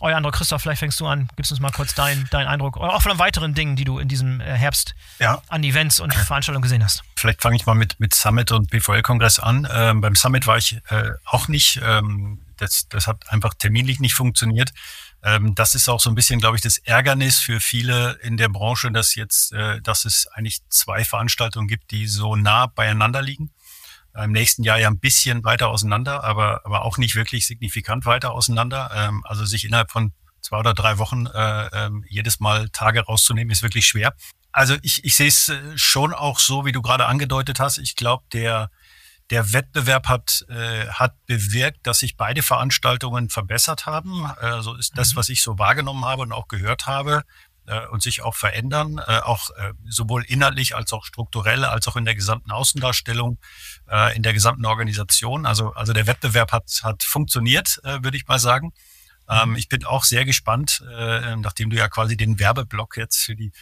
[0.00, 2.94] euer Eindruck, Christoph, vielleicht fängst du an, gibst uns mal kurz deinen dein Eindruck, oder
[2.94, 5.42] auch von weiteren Dingen, die du in diesem äh, Herbst ja.
[5.48, 7.02] an Events und Veranstaltungen gesehen hast.
[7.16, 9.68] Vielleicht fange ich mal mit, mit Summit und BVL-Kongress an.
[9.72, 14.14] Ähm, beim Summit war ich äh, auch nicht, ähm, das, das hat einfach terminlich nicht
[14.14, 14.72] funktioniert.
[15.22, 18.48] Ähm, das ist auch so ein bisschen, glaube ich, das Ärgernis für viele in der
[18.48, 23.50] Branche, dass jetzt, äh, dass es eigentlich zwei Veranstaltungen gibt, die so nah beieinander liegen
[24.24, 28.32] im nächsten Jahr ja ein bisschen weiter auseinander, aber, aber auch nicht wirklich signifikant weiter
[28.32, 28.90] auseinander.
[28.94, 33.50] Ähm, also sich innerhalb von zwei oder drei Wochen äh, äh, jedes Mal Tage rauszunehmen,
[33.50, 34.14] ist wirklich schwer.
[34.52, 37.78] Also ich, ich sehe es äh, schon auch so, wie du gerade angedeutet hast.
[37.78, 38.70] Ich glaube, der,
[39.30, 44.30] der Wettbewerb hat, äh, hat bewirkt, dass sich beide Veranstaltungen verbessert haben.
[44.40, 45.18] Äh, so ist das, mhm.
[45.18, 47.24] was ich so wahrgenommen habe und auch gehört habe
[47.68, 51.96] äh, und sich auch verändern, äh, auch äh, sowohl inhaltlich als auch strukturell, als auch
[51.96, 53.38] in der gesamten Außendarstellung,
[53.90, 55.46] äh, in der gesamten Organisation.
[55.46, 58.72] Also, also der Wettbewerb hat, hat funktioniert, äh, würde ich mal sagen.
[59.28, 59.56] Ähm, mhm.
[59.56, 63.52] ich bin auch sehr gespannt, äh, nachdem du ja quasi den Werbeblock jetzt für die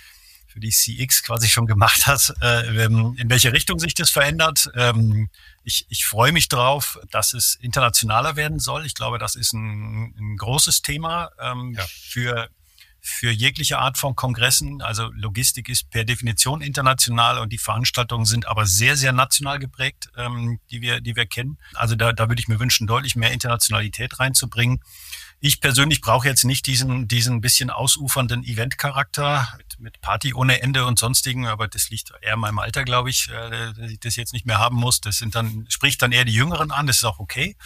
[0.57, 4.71] für die CX quasi schon gemacht hast, äh, in welche Richtung sich das verändert.
[4.75, 5.29] Ähm,
[5.65, 8.87] ich, ich freue mich drauf, dass es internationaler werden soll.
[8.87, 11.85] Ich glaube, das ist ein, ein großes Thema ähm, ja.
[11.87, 12.49] für
[13.07, 14.83] für jegliche Art von Kongressen.
[14.83, 20.11] Also Logistik ist per Definition international und die Veranstaltungen sind aber sehr, sehr national geprägt,
[20.17, 21.59] ähm, die wir, die wir kennen.
[21.75, 24.81] Also da, da würde ich mir wünschen, deutlich mehr Internationalität reinzubringen.
[25.39, 30.87] Ich persönlich brauche jetzt nicht diesen, diesen bisschen ausufernden Eventcharakter mit, mit Party ohne Ende
[30.87, 34.17] und sonstigen, aber das liegt eher in meinem Alter, glaube ich, äh, dass ich das
[34.17, 35.01] jetzt nicht mehr haben muss.
[35.01, 37.57] Das sind dann, spricht dann eher die Jüngeren an, das ist auch okay.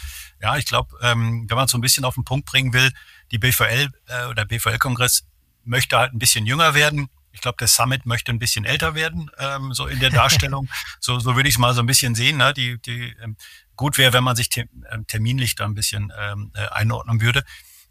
[0.41, 2.91] Ja, ich glaube, ähm, wenn man so ein bisschen auf den Punkt bringen will,
[3.31, 5.23] die BVL äh, oder BVL-Kongress
[5.63, 7.09] möchte halt ein bisschen jünger werden.
[7.33, 10.67] Ich glaube, der Summit möchte ein bisschen älter werden, ähm, so in der Darstellung.
[10.99, 12.37] so, so würde ich es mal so ein bisschen sehen.
[12.37, 12.53] Ne?
[12.53, 13.37] Die, die, ähm,
[13.75, 17.43] gut wäre, wenn man sich te ähm, terminlich da ein bisschen ähm, äh, einordnen würde.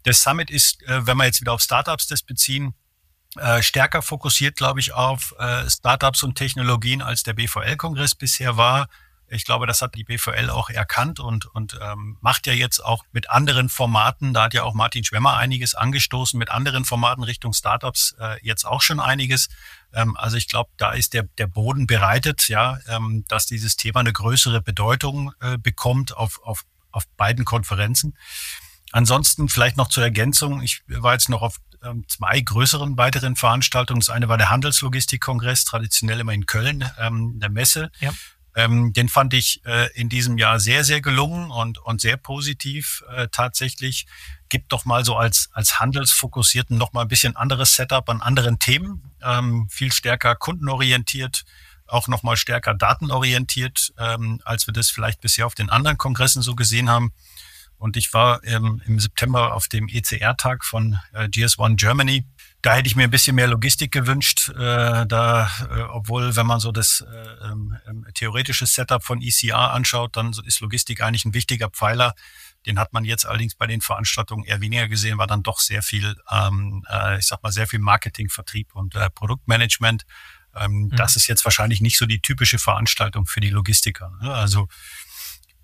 [0.05, 2.73] Der Summit ist, äh, wenn wir jetzt wieder auf Startups das beziehen,
[3.37, 8.87] äh, stärker fokussiert, glaube ich, auf äh, Startups und Technologien, als der BVL-Kongress bisher war.
[9.31, 13.03] Ich glaube, das hat die BVL auch erkannt und, und ähm, macht ja jetzt auch
[13.11, 17.53] mit anderen Formaten, da hat ja auch Martin Schwemmer einiges angestoßen, mit anderen Formaten Richtung
[17.53, 19.49] Startups äh, jetzt auch schon einiges.
[19.93, 24.01] Ähm, also ich glaube, da ist der, der Boden bereitet, ja, ähm, dass dieses Thema
[24.01, 28.17] eine größere Bedeutung äh, bekommt auf, auf, auf beiden Konferenzen.
[28.91, 30.61] Ansonsten vielleicht noch zur Ergänzung.
[30.61, 34.01] Ich war jetzt noch auf ähm, zwei größeren weiteren Veranstaltungen.
[34.01, 37.91] Das eine war der Handelslogistikkongress, traditionell immer in Köln, ähm, der Messe.
[37.99, 38.11] Ja.
[38.55, 43.03] Ähm, den fand ich äh, in diesem Jahr sehr, sehr gelungen und, und sehr positiv
[43.09, 44.05] äh, tatsächlich.
[44.49, 48.59] Gibt doch mal so als, als handelsfokussierten noch mal ein bisschen anderes Setup an anderen
[48.59, 51.45] Themen, ähm, viel stärker kundenorientiert,
[51.87, 56.41] auch noch mal stärker datenorientiert, ähm, als wir das vielleicht bisher auf den anderen Kongressen
[56.41, 57.13] so gesehen haben.
[57.77, 62.25] Und ich war im September auf dem ECR-Tag von äh, GS1 Germany
[62.61, 66.59] da hätte ich mir ein bisschen mehr Logistik gewünscht, äh, da, äh, obwohl, wenn man
[66.59, 71.33] so das äh, ähm, ähm theoretische Setup von ECR anschaut, dann ist Logistik eigentlich ein
[71.33, 72.13] wichtiger Pfeiler.
[72.67, 75.81] Den hat man jetzt allerdings bei den Veranstaltungen eher weniger gesehen, war dann doch sehr
[75.81, 80.05] viel, ähm, äh, ich sag mal, sehr viel Marketing, Vertrieb und äh, Produktmanagement.
[80.55, 80.89] Ähm, mhm.
[80.95, 84.11] Das ist jetzt wahrscheinlich nicht so die typische Veranstaltung für die Logistiker.
[84.21, 84.31] Ne?
[84.31, 84.67] Also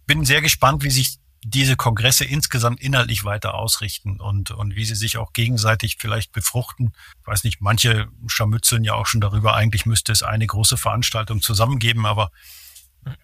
[0.08, 4.96] bin sehr gespannt, wie sich diese Kongresse insgesamt inhaltlich weiter ausrichten und, und wie sie
[4.96, 6.94] sich auch gegenseitig vielleicht befruchten.
[7.22, 11.42] Ich weiß nicht, manche scharmützeln ja auch schon darüber, eigentlich müsste es eine große Veranstaltung
[11.42, 12.32] zusammengeben, aber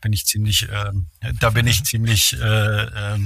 [0.02, 0.92] bin ich ziemlich, äh,
[1.40, 3.20] da bin ich ziemlich, äh, äh,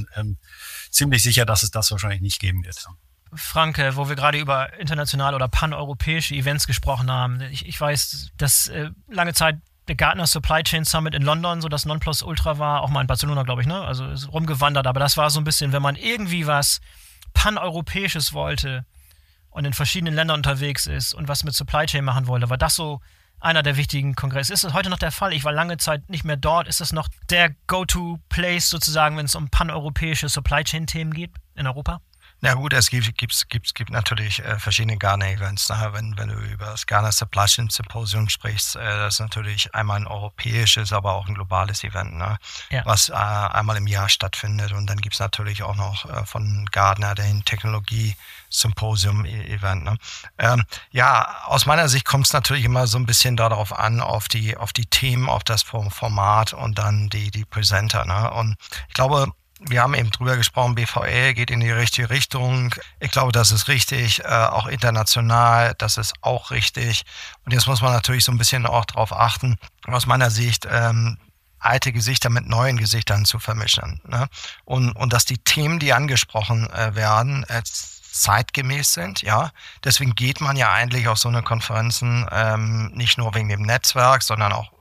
[0.90, 2.84] ziemlich sicher, dass es das wahrscheinlich nicht geben wird.
[3.34, 7.42] Franke, wo wir gerade über internationale oder paneuropäische Events gesprochen haben.
[7.52, 11.70] Ich, ich weiß, dass äh, lange Zeit der Gartner Supply Chain Summit in London so
[11.70, 13.82] das Nonplusultra war, auch mal in Barcelona, glaube ich, ne?
[13.82, 16.82] Also rumgewandert, aber das war so ein bisschen, wenn man irgendwie was
[17.34, 18.86] paneuropäisches wollte
[19.50, 22.76] und in verschiedenen Ländern unterwegs ist und was mit Supply Chain machen wollte, war das
[22.76, 23.02] so
[23.40, 24.54] einer der wichtigen Kongresse.
[24.54, 25.34] Ist das heute noch der Fall?
[25.34, 26.68] Ich war lange Zeit nicht mehr dort.
[26.68, 32.02] Ist das noch der Go-to-Place sozusagen, wenn es um paneuropäische Supply Chain-Themen geht in Europa?
[32.42, 35.70] Ja gut, es gibt, gibt, gibt, gibt natürlich äh, verschiedene Ghana-Events.
[35.70, 35.90] Ne?
[35.92, 39.98] Wenn, wenn du über das Ghana Supply Chain Symposium sprichst, äh, das ist natürlich einmal
[39.98, 42.38] ein europäisches, aber auch ein globales Event, ne?
[42.70, 42.86] Ja.
[42.86, 44.72] was äh, einmal im Jahr stattfindet.
[44.72, 48.16] Und dann gibt es natürlich auch noch äh, von Gardner den Technologie
[48.50, 49.84] Symposium-Event.
[49.84, 49.98] Ne?
[50.38, 54.28] Ähm, ja, aus meiner Sicht kommt es natürlich immer so ein bisschen darauf an, auf
[54.28, 58.06] die, auf die Themen, auf das Format und dann die, die Presenter.
[58.06, 58.32] Ne?
[58.32, 58.56] Und
[58.88, 62.74] ich glaube, wir haben eben drüber gesprochen, BVL geht in die richtige Richtung.
[63.00, 67.04] Ich glaube, das ist richtig, äh, auch international, das ist auch richtig.
[67.46, 71.18] Und jetzt muss man natürlich so ein bisschen auch darauf achten, aus meiner Sicht, ähm,
[71.60, 74.00] alte Gesichter mit neuen Gesichtern zu vermischen.
[74.08, 74.28] Ne?
[74.66, 79.52] Und, und dass die Themen, die angesprochen äh, werden, äh, zeitgemäß sind, ja.
[79.84, 84.24] Deswegen geht man ja eigentlich auf so eine Konferenzen ähm, nicht nur wegen dem Netzwerk,
[84.24, 84.72] sondern auch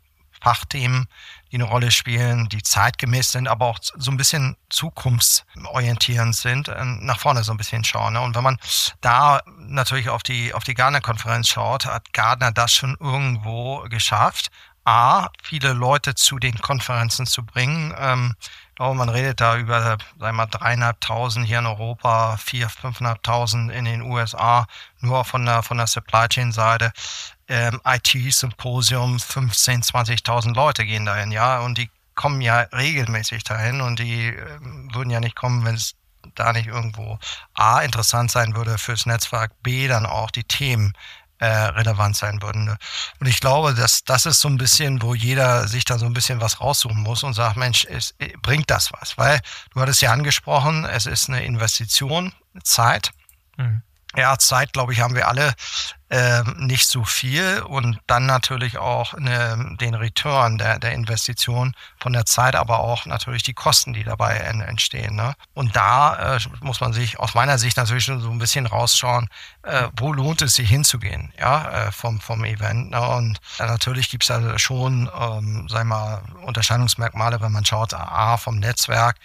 [0.40, 1.06] Fachthemen
[1.52, 6.84] die eine Rolle spielen, die zeitgemäß sind, aber auch so ein bisschen zukunftsorientierend sind, äh,
[6.84, 8.14] nach vorne so ein bisschen schauen.
[8.14, 8.20] Ne?
[8.20, 8.58] Und wenn man
[9.00, 14.50] da natürlich auf die, auf die Gardner-Konferenz schaut, hat Gardner das schon irgendwo geschafft,
[14.86, 17.92] A, viele Leute zu den Konferenzen zu bringen.
[17.98, 22.68] Ähm, ich glaube, man redet da über, sagen wir mal, dreieinhalbtausend hier in Europa, vier,
[22.68, 24.66] fünfeinhalbtausend in den USA,
[25.00, 26.92] nur von der, von der Supply Chain Seite
[27.48, 33.98] ähm, IT-Symposium 15, 20.000 Leute gehen dahin, ja, und die kommen ja regelmäßig dahin und
[33.98, 34.58] die äh,
[34.92, 35.94] würden ja nicht kommen, wenn es
[36.34, 37.18] da nicht irgendwo
[37.54, 40.92] A interessant sein würde fürs Netzwerk, B dann auch die Themen
[41.38, 42.76] äh, relevant sein würden.
[43.20, 46.14] Und ich glaube, dass das ist so ein bisschen, wo jeder sich da so ein
[46.14, 49.18] bisschen was raussuchen muss und sagt, Mensch, es, bringt das was?
[49.18, 49.40] Weil
[49.72, 52.32] du hattest ja angesprochen, es ist eine Investition,
[52.62, 53.10] Zeit.
[53.56, 53.82] Mhm.
[54.16, 55.52] Ja, Zeit, glaube ich, haben wir alle
[56.08, 62.12] äh, nicht so viel und dann natürlich auch eine, den Return der, der Investition von
[62.12, 65.16] der Zeit, aber auch natürlich die Kosten, die dabei entstehen.
[65.16, 65.34] Ne?
[65.54, 69.28] Und da äh, muss man sich aus meiner Sicht natürlich schon so ein bisschen rausschauen,
[69.62, 72.90] äh, wo lohnt es sich hinzugehen, ja, äh, vom, vom Event.
[72.90, 73.00] Ne?
[73.00, 78.58] Und natürlich gibt es da schon, ähm, wir mal, Unterscheidungsmerkmale, wenn man schaut, A, vom
[78.58, 79.16] Netzwerk,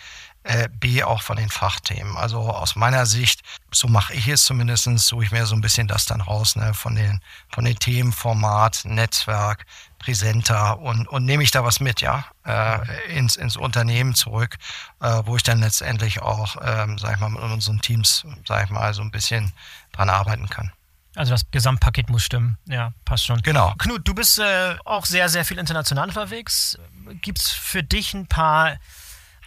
[0.44, 2.18] äh, B auch von den Fachthemen.
[2.18, 5.88] Also aus meiner Sicht, so mache ich es zumindest, suche ich mir so ein bisschen
[5.88, 7.22] das dann raus, ne, von den,
[7.54, 9.66] von den Themen, Format, Netzwerk,
[10.00, 14.58] Präsenter und, und nehme ich da was mit, ja, äh, ins, ins Unternehmen zurück,
[15.00, 18.72] äh, wo ich dann letztendlich auch, ähm, sag ich mal, mit unseren Teams, sag ich
[18.72, 19.54] mal, so ein bisschen
[19.92, 20.72] dran arbeiten kann.
[21.16, 22.58] Also das Gesamtpaket muss stimmen.
[22.68, 23.42] Ja, passt schon.
[23.42, 23.74] Genau.
[23.78, 26.80] Knut, du bist äh, auch sehr, sehr viel international unterwegs.
[27.22, 28.78] Gibt es für dich ein paar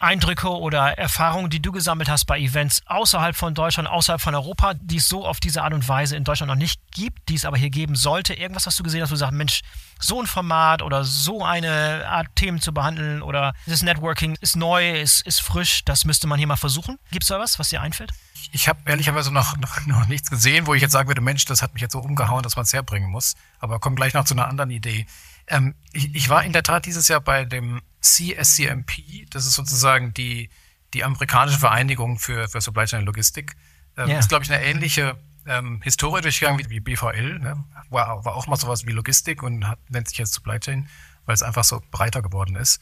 [0.00, 4.74] Eindrücke oder Erfahrungen, die du gesammelt hast bei Events außerhalb von Deutschland, außerhalb von Europa,
[4.74, 7.44] die es so auf diese Art und Weise in Deutschland noch nicht gibt, die es
[7.44, 8.34] aber hier geben sollte?
[8.34, 9.60] Irgendwas, was du gesehen hast, wo du sagst, Mensch,
[10.00, 15.00] so ein Format oder so eine Art Themen zu behandeln oder das Networking ist neu,
[15.00, 16.98] ist, ist frisch, das müsste man hier mal versuchen.
[17.10, 18.12] Gibt es da was, was dir einfällt?
[18.52, 21.62] Ich habe ehrlicherweise noch, noch, noch nichts gesehen, wo ich jetzt sagen würde, Mensch, das
[21.62, 23.34] hat mich jetzt so umgehauen, dass man es herbringen muss.
[23.58, 25.06] Aber komm gleich noch zu einer anderen Idee.
[25.46, 30.12] Ähm, ich, ich war in der Tat dieses Jahr bei dem CSCMP, das ist sozusagen
[30.12, 30.50] die,
[30.92, 33.56] die amerikanische Vereinigung für, für Supply Chain Logistik.
[33.96, 34.18] Ähm, yeah.
[34.18, 37.38] Ist, glaube ich, eine ähnliche ähm, Historie durchgegangen wie, wie BVL.
[37.38, 37.64] Ne?
[37.88, 40.88] War, war auch mal sowas wie Logistik und hat, nennt sich jetzt Supply Chain.
[41.24, 42.80] weil es einfach so breiter geworden ist.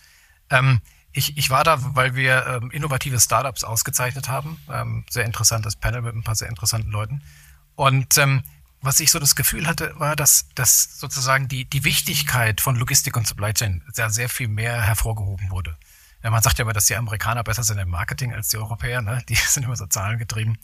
[0.50, 0.80] Ähm,
[1.12, 4.58] ich, ich war da, weil wir ähm, innovative Startups ausgezeichnet haben.
[4.70, 7.22] Ähm, sehr interessantes Panel mit ein paar sehr interessanten Leuten.
[7.76, 8.42] Und ähm,
[8.82, 13.16] was ich so das Gefühl hatte, war, dass, dass sozusagen die, die Wichtigkeit von Logistik
[13.16, 15.76] und Supply Chain sehr, sehr viel mehr hervorgehoben wurde.
[16.22, 19.02] Ja, man sagt ja immer, dass die Amerikaner besser sind im Marketing als die Europäer.
[19.02, 19.22] Ne?
[19.28, 20.58] Die sind immer so zahlengetrieben.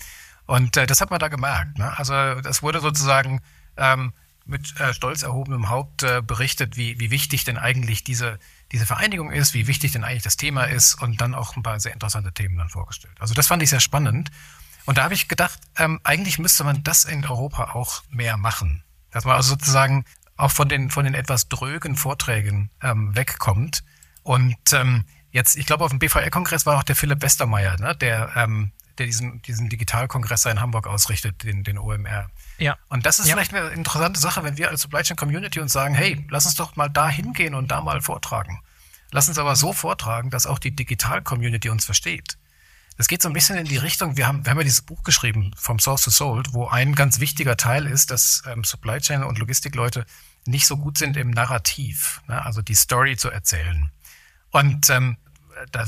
[0.46, 1.78] Und äh, das hat man da gemerkt.
[1.78, 1.96] Ne?
[1.98, 3.40] Also das wurde sozusagen
[3.76, 4.12] ähm,
[4.44, 8.38] mit äh, stolz erhobenem Haupt äh, berichtet, wie, wie wichtig denn eigentlich diese,
[8.72, 11.78] diese Vereinigung ist, wie wichtig denn eigentlich das Thema ist und dann auch ein paar
[11.78, 13.14] sehr interessante Themen dann vorgestellt.
[13.20, 14.30] Also das fand ich sehr spannend.
[14.88, 18.82] Und da habe ich gedacht, ähm, eigentlich müsste man das in Europa auch mehr machen.
[19.10, 20.04] Dass man also sozusagen
[20.36, 23.84] auch von den, von den etwas drögen Vorträgen ähm, wegkommt
[24.22, 28.32] und ähm, Jetzt, ich glaube, auf dem BVL-Kongress war auch der Philipp Westermeier, ne, der,
[28.34, 32.30] ähm, der diesen, diesen Digitalkongress in Hamburg ausrichtet, den, den OMR.
[32.58, 32.76] Ja.
[32.88, 33.34] Und das ist ja.
[33.34, 36.54] vielleicht eine interessante Sache, wenn wir als Supply Chain Community uns sagen, hey, lass uns
[36.54, 38.60] doch mal da hingehen und da mal vortragen.
[39.10, 42.38] Lass uns aber so vortragen, dass auch die Digital-Community uns versteht.
[42.98, 45.04] Das geht so ein bisschen in die Richtung, wir haben, wir haben ja dieses Buch
[45.04, 49.22] geschrieben, vom Source to Sold, wo ein ganz wichtiger Teil ist, dass ähm, Supply Chain
[49.22, 50.04] und Logistikleute
[50.46, 52.44] nicht so gut sind im Narrativ, ne?
[52.44, 53.92] also die Story zu erzählen.
[54.50, 55.16] Und ähm,
[55.70, 55.86] da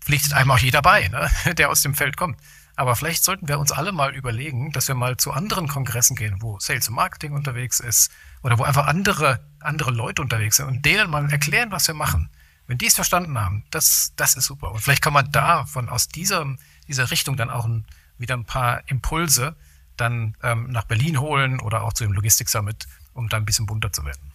[0.00, 1.28] pflichtet einem auch jeder bei, ne?
[1.54, 2.38] der aus dem Feld kommt.
[2.76, 6.36] Aber vielleicht sollten wir uns alle mal überlegen, dass wir mal zu anderen Kongressen gehen,
[6.40, 10.84] wo Sales und Marketing unterwegs ist oder wo einfach andere, andere Leute unterwegs sind und
[10.84, 12.30] denen mal erklären, was wir machen.
[12.66, 14.72] Wenn die es verstanden haben, das, das ist super.
[14.72, 16.46] Und vielleicht kann man da von aus dieser,
[16.88, 17.84] dieser Richtung dann auch ein,
[18.18, 19.56] wieder ein paar Impulse
[19.96, 23.66] dann ähm, nach Berlin holen oder auch zu dem Logistik Summit, um da ein bisschen
[23.66, 24.32] bunter zu werden.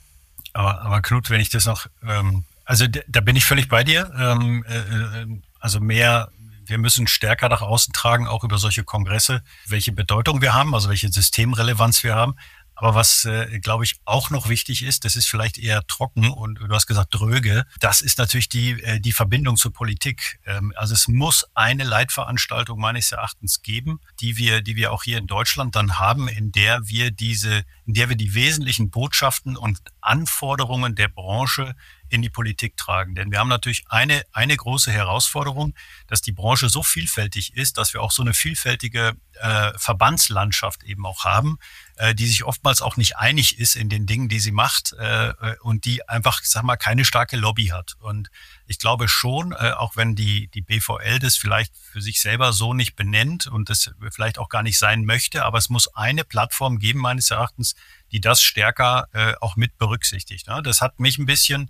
[0.54, 4.12] Aber, aber Knut, wenn ich das noch ähm, also da bin ich völlig bei dir.
[4.16, 6.30] Ähm, äh, äh, also mehr,
[6.68, 10.88] wir müssen stärker nach außen tragen, auch über solche Kongresse, welche Bedeutung wir haben, also
[10.88, 12.36] welche Systemrelevanz wir haben.
[12.80, 16.56] Aber was, äh, glaube ich, auch noch wichtig ist, das ist vielleicht eher trocken und
[16.56, 20.40] du hast gesagt dröge, das ist natürlich die, äh, die Verbindung zur Politik.
[20.46, 25.18] Ähm, also es muss eine Leitveranstaltung meines Erachtens geben, die wir, die wir auch hier
[25.18, 29.80] in Deutschland dann haben, in der wir diese, in der wir die wesentlichen Botschaften und
[30.00, 31.76] Anforderungen der Branche
[32.10, 33.16] in die Politik tragen.
[33.16, 35.76] Denn wir haben natürlich eine, eine große Herausforderung,
[36.08, 41.06] dass die Branche so vielfältig ist, dass wir auch so eine vielfältige äh, Verbandslandschaft eben
[41.06, 41.58] auch haben,
[42.00, 45.34] äh, die sich oftmals auch nicht einig ist in den Dingen, die sie macht äh,
[45.62, 47.96] und die einfach, sag mal, keine starke Lobby hat.
[48.00, 48.32] Und
[48.68, 52.74] ich glaube schon, äh, auch wenn die, die BVL das vielleicht für sich selber so
[52.74, 56.80] nicht benennt und das vielleicht auch gar nicht sein möchte, aber es muss eine Plattform
[56.80, 57.76] geben, meines Erachtens,
[58.14, 60.48] die das stärker äh, auch mit berücksichtigt.
[60.48, 60.62] Ne?
[60.64, 61.70] Das hat mich ein bisschen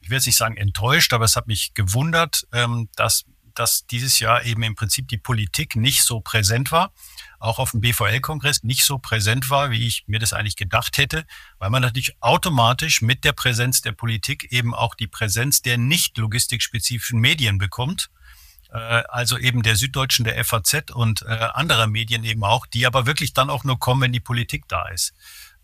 [0.00, 3.24] ich will jetzt nicht sagen enttäuscht, aber es hat mich gewundert, ähm, dass,
[3.54, 6.92] dass dieses Jahr eben im Prinzip die Politik nicht so präsent war,
[7.38, 11.24] auch auf dem BVL-Kongress nicht so präsent war, wie ich mir das eigentlich gedacht hätte,
[11.58, 16.18] weil man natürlich automatisch mit der Präsenz der Politik eben auch die Präsenz der nicht
[16.18, 18.10] logistikspezifischen Medien bekommt
[18.70, 18.76] äh,
[19.08, 23.32] also eben der Süddeutschen, der FAZ und äh, anderer Medien eben auch, die aber wirklich
[23.32, 25.14] dann auch nur kommen, wenn die Politik da ist.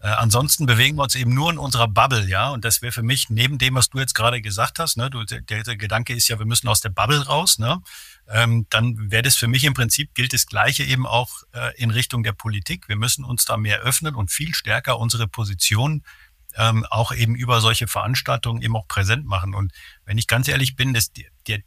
[0.05, 2.51] Äh, ansonsten bewegen wir uns eben nur in unserer Bubble, ja.
[2.51, 5.25] Und das wäre für mich neben dem, was du jetzt gerade gesagt hast, ne, du,
[5.25, 7.81] der, der Gedanke ist ja, wir müssen aus der Bubble raus, ne?
[8.29, 11.91] Ähm, dann wäre das für mich im Prinzip gilt das Gleiche eben auch äh, in
[11.91, 12.87] Richtung der Politik.
[12.87, 16.05] Wir müssen uns da mehr öffnen und viel stärker unsere Position
[16.55, 19.55] ähm, auch eben über solche Veranstaltungen eben auch präsent machen.
[19.55, 19.73] Und
[20.05, 21.13] wenn ich ganz ehrlich bin, dass
[21.47, 21.61] der,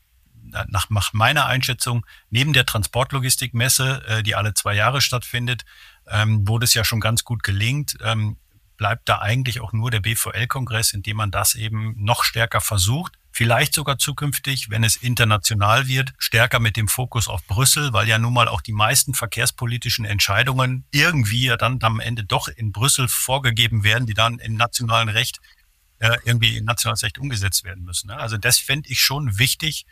[0.68, 5.66] nach, nach meiner Einschätzung neben der Transportlogistikmesse, äh, die alle zwei Jahre stattfindet,
[6.10, 8.38] ähm, wo das ja schon ganz gut gelingt, ähm,
[8.78, 13.14] bleibt da eigentlich auch nur der BVL-Kongress, in dem man das eben noch stärker versucht.
[13.32, 18.18] Vielleicht sogar zukünftig, wenn es international wird, stärker mit dem Fokus auf Brüssel, weil ja
[18.18, 23.08] nun mal auch die meisten verkehrspolitischen Entscheidungen irgendwie ja dann am Ende doch in Brüssel
[23.08, 25.40] vorgegeben werden, die dann im nationalen Recht
[26.00, 28.08] äh, irgendwie in nationales Recht umgesetzt werden müssen.
[28.08, 28.18] Ne?
[28.18, 29.86] Also das fände ich schon wichtig,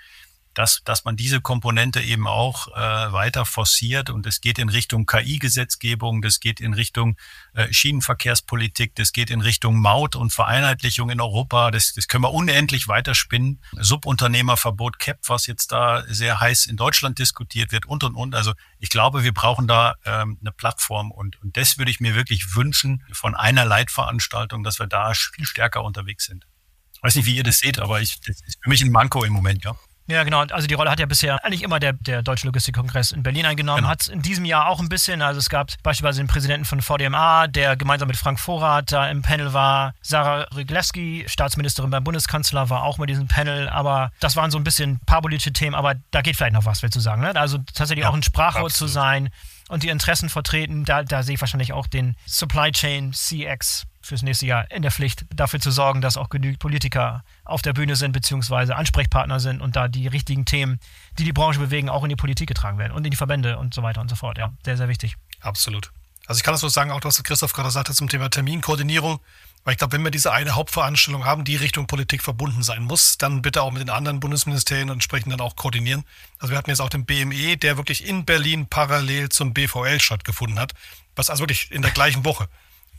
[0.56, 2.72] dass, dass man diese Komponente eben auch äh,
[3.14, 7.18] weiter forciert und es geht in Richtung KI-Gesetzgebung, das geht in Richtung
[7.54, 12.34] äh, Schienenverkehrspolitik, das geht in Richtung Maut und Vereinheitlichung in Europa, das, das können wir
[12.34, 13.62] unendlich weiterspinnen.
[13.74, 18.34] Subunternehmerverbot CAP, was jetzt da sehr heiß in Deutschland diskutiert wird und und und.
[18.34, 22.16] Also ich glaube, wir brauchen da ähm, eine Plattform und, und das würde ich mir
[22.16, 26.46] wirklich wünschen von einer Leitveranstaltung, dass wir da viel stärker unterwegs sind.
[26.94, 29.24] Ich weiß nicht, wie ihr das seht, aber ich, das ist für mich ein Manko
[29.24, 29.76] im Moment, ja.
[30.08, 30.42] Ja, genau.
[30.42, 33.80] Also die Rolle hat ja bisher eigentlich immer der, der Deutsche Logistikkongress in Berlin eingenommen.
[33.80, 33.90] Genau.
[33.90, 35.22] Hat es in diesem Jahr auch ein bisschen.
[35.22, 39.24] Also es gab beispielsweise den Präsidenten von VDMA, der gemeinsam mit Frank Vorrat da im
[39.24, 39.96] Panel war.
[40.02, 43.68] Sarah Ryglewski, Staatsministerin beim Bundeskanzler, war auch mit diesem Panel.
[43.68, 45.74] Aber das waren so ein bisschen paar politische Themen.
[45.74, 47.22] Aber da geht vielleicht noch was, willst du sagen.
[47.22, 47.36] Ne?
[47.36, 49.30] Also tatsächlich ja, auch ein Sprachrohr zu sein.
[49.70, 50.86] und die Interessen vertreten.
[50.86, 54.92] Da, da sehe ich wahrscheinlich auch den Supply Chain CX fürs nächste Jahr in der
[54.92, 59.62] Pflicht, dafür zu sorgen, dass auch genügend Politiker auf der Bühne sind, beziehungsweise Ansprechpartner sind
[59.62, 60.80] und da die richtigen Themen,
[61.18, 63.74] die die Branche bewegen, auch in die Politik getragen werden und in die Verbände und
[63.74, 64.38] so weiter und so fort.
[64.38, 65.16] Ja, sehr, sehr wichtig.
[65.42, 65.92] Absolut.
[66.28, 69.20] Also ich kann das so sagen, auch was Christoph gerade sagte zum Thema Terminkoordinierung.
[69.64, 73.18] Weil ich glaube, wenn wir diese eine Hauptveranstaltung haben, die Richtung Politik verbunden sein muss,
[73.18, 76.04] dann bitte auch mit den anderen Bundesministerien und entsprechend dann auch koordinieren.
[76.38, 80.60] Also wir hatten jetzt auch den BME, der wirklich in Berlin parallel zum BVL stattgefunden
[80.60, 80.74] hat,
[81.16, 82.48] was also wirklich in der gleichen Woche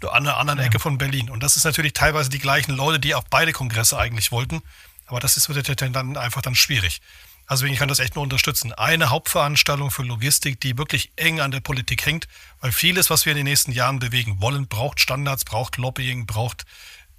[0.02, 0.66] an der anderen ja.
[0.66, 1.30] Ecke von Berlin.
[1.30, 4.62] Und das ist natürlich teilweise die gleichen Leute, die auch beide Kongresse eigentlich wollten.
[5.06, 7.00] Aber das ist wird dann einfach dann schwierig.
[7.46, 8.72] Also ich kann das echt nur unterstützen.
[8.72, 12.26] Eine Hauptveranstaltung für Logistik, die wirklich eng an der Politik hängt,
[12.60, 16.64] weil vieles, was wir in den nächsten Jahren bewegen wollen, braucht Standards, braucht Lobbying, braucht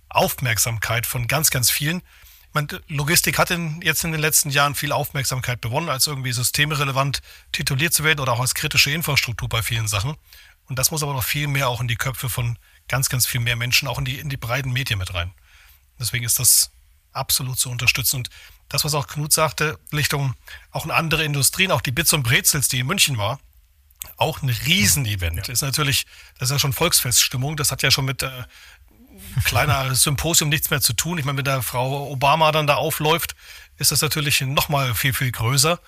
[0.09, 2.01] Aufmerksamkeit von ganz, ganz vielen.
[2.51, 7.21] Meine, Logistik hat in, jetzt in den letzten Jahren viel Aufmerksamkeit bewonnen, als irgendwie systemrelevant
[7.53, 10.17] tituliert zu werden oder auch als kritische Infrastruktur bei vielen Sachen.
[10.68, 12.57] Und das muss aber noch viel mehr auch in die Köpfe von
[12.88, 15.34] ganz, ganz viel mehr Menschen, auch in die, in die breiten Medien mit rein.
[15.99, 16.72] Deswegen ist das
[17.11, 18.18] absolut zu unterstützen.
[18.18, 18.30] Und
[18.70, 20.36] das, was auch Knut sagte, Richtung
[20.72, 23.39] auch in andere Industrien, auch die Bits und Brezels, die in München war,
[24.18, 25.47] auch ein Riesenevent.
[25.47, 25.53] Ja.
[25.53, 26.05] Ist natürlich,
[26.38, 27.57] das ist ja schon Volksfeststimmung.
[27.57, 28.43] Das hat ja schon mit äh,
[29.43, 31.18] kleiner Symposium nichts mehr zu tun.
[31.18, 33.36] Ich meine, wenn da Frau Obama dann da aufläuft,
[33.78, 35.80] ist das natürlich nochmal viel, viel größer.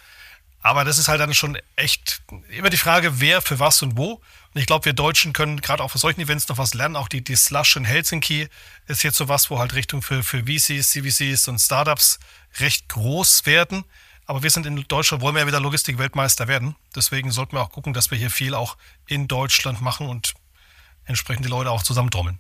[0.62, 4.22] Aber das ist halt dann schon echt immer die Frage, wer für was und wo.
[4.54, 6.96] Und ich glaube, wir Deutschen können gerade auch für solchen Events noch was lernen.
[6.96, 8.48] Auch die, die Slush in Helsinki
[8.88, 12.20] ist jetzt so was, wo halt Richtung für, für VCs, CVCs und Startups
[12.60, 13.84] recht groß werden.
[14.26, 16.76] Aber wir sind in Deutschland, wollen wir ja wieder Logistik-Weltmeister werden.
[16.96, 18.78] Deswegen sollten wir auch gucken, dass wir hier viel auch
[19.08, 20.34] in Deutschland machen und
[21.06, 22.40] entsprechend die Leute auch zusammentrommeln.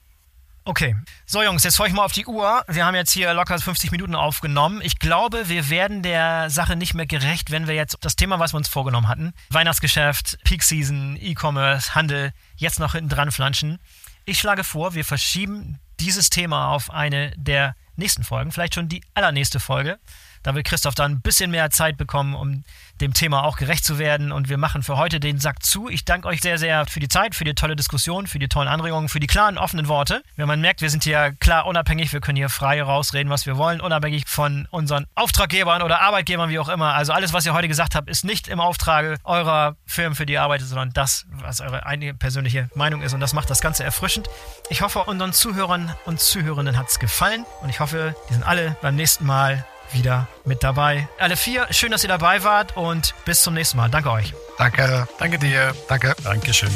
[0.70, 0.96] Okay.
[1.26, 2.64] So, Jungs, jetzt schaue ich mal auf die Uhr.
[2.68, 4.82] Wir haben jetzt hier locker 50 Minuten aufgenommen.
[4.84, 8.54] Ich glaube, wir werden der Sache nicht mehr gerecht, wenn wir jetzt das Thema, was
[8.54, 13.80] wir uns vorgenommen hatten, Weihnachtsgeschäft, Peak Season, E-Commerce, Handel, jetzt noch hinten dran flanschen.
[14.26, 19.02] Ich schlage vor, wir verschieben dieses Thema auf eine der nächsten Folgen, vielleicht schon die
[19.16, 19.98] allernächste Folge.
[20.44, 22.64] Da will Christoph dann ein bisschen mehr Zeit bekommen, um
[23.02, 24.32] dem Thema auch gerecht zu werden.
[24.32, 25.90] Und wir machen für heute den Sack zu.
[25.90, 28.68] Ich danke euch sehr, sehr für die Zeit, für die tolle Diskussion, für die tollen
[28.68, 30.24] Anregungen, für die klaren, offenen Worte.
[30.36, 33.58] Wenn man merkt, wir sind hier klar unabhängig, wir können hier frei rausreden, was wir
[33.58, 36.94] wollen, unabhängig von unseren Auftraggebern oder Arbeitgebern, wie auch immer.
[36.94, 40.34] Also alles, was ihr heute gesagt habt, ist nicht im Auftrage eurer Firmen, für die
[40.34, 43.14] ihr arbeitet, sondern das, was eure eigene persönliche Meinung ist.
[43.14, 44.30] Und das macht das Ganze erfrischend.
[44.70, 47.46] Ich hoffe, unseren Zuhörern und Zuhörenden hat es gefallen.
[47.62, 51.08] Und ich hoffe, die sind alle beim nächsten Mal wieder mit dabei.
[51.18, 53.90] Alle vier, schön, dass ihr dabei wart und bis zum nächsten Mal.
[53.90, 54.34] Danke euch.
[54.58, 55.08] Danke.
[55.18, 55.74] Danke dir.
[55.88, 56.16] Danke.
[56.24, 56.70] Dankeschön.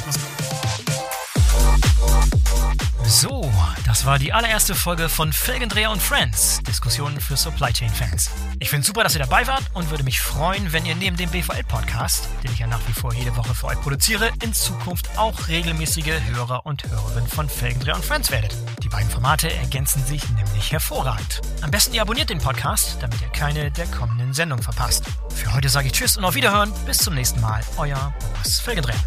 [3.05, 3.51] So,
[3.85, 8.31] das war die allererste Folge von Felgendreher und Friends, Diskussionen für Supply Chain Fans.
[8.59, 11.29] Ich finde super, dass ihr dabei wart und würde mich freuen, wenn ihr neben dem
[11.29, 15.47] BVL-Podcast, den ich ja nach wie vor jede Woche für euch produziere, in Zukunft auch
[15.47, 18.55] regelmäßige Hörer und Hörerinnen von Felgendreher und Friends werdet.
[18.81, 21.41] Die beiden Formate ergänzen sich nämlich hervorragend.
[21.61, 25.05] Am besten ihr abonniert den Podcast, damit ihr keine der kommenden Sendungen verpasst.
[25.35, 26.71] Für heute sage ich Tschüss und auf Wiederhören.
[26.85, 27.61] Bis zum nächsten Mal.
[27.77, 29.03] Euer Boris Felgendreher.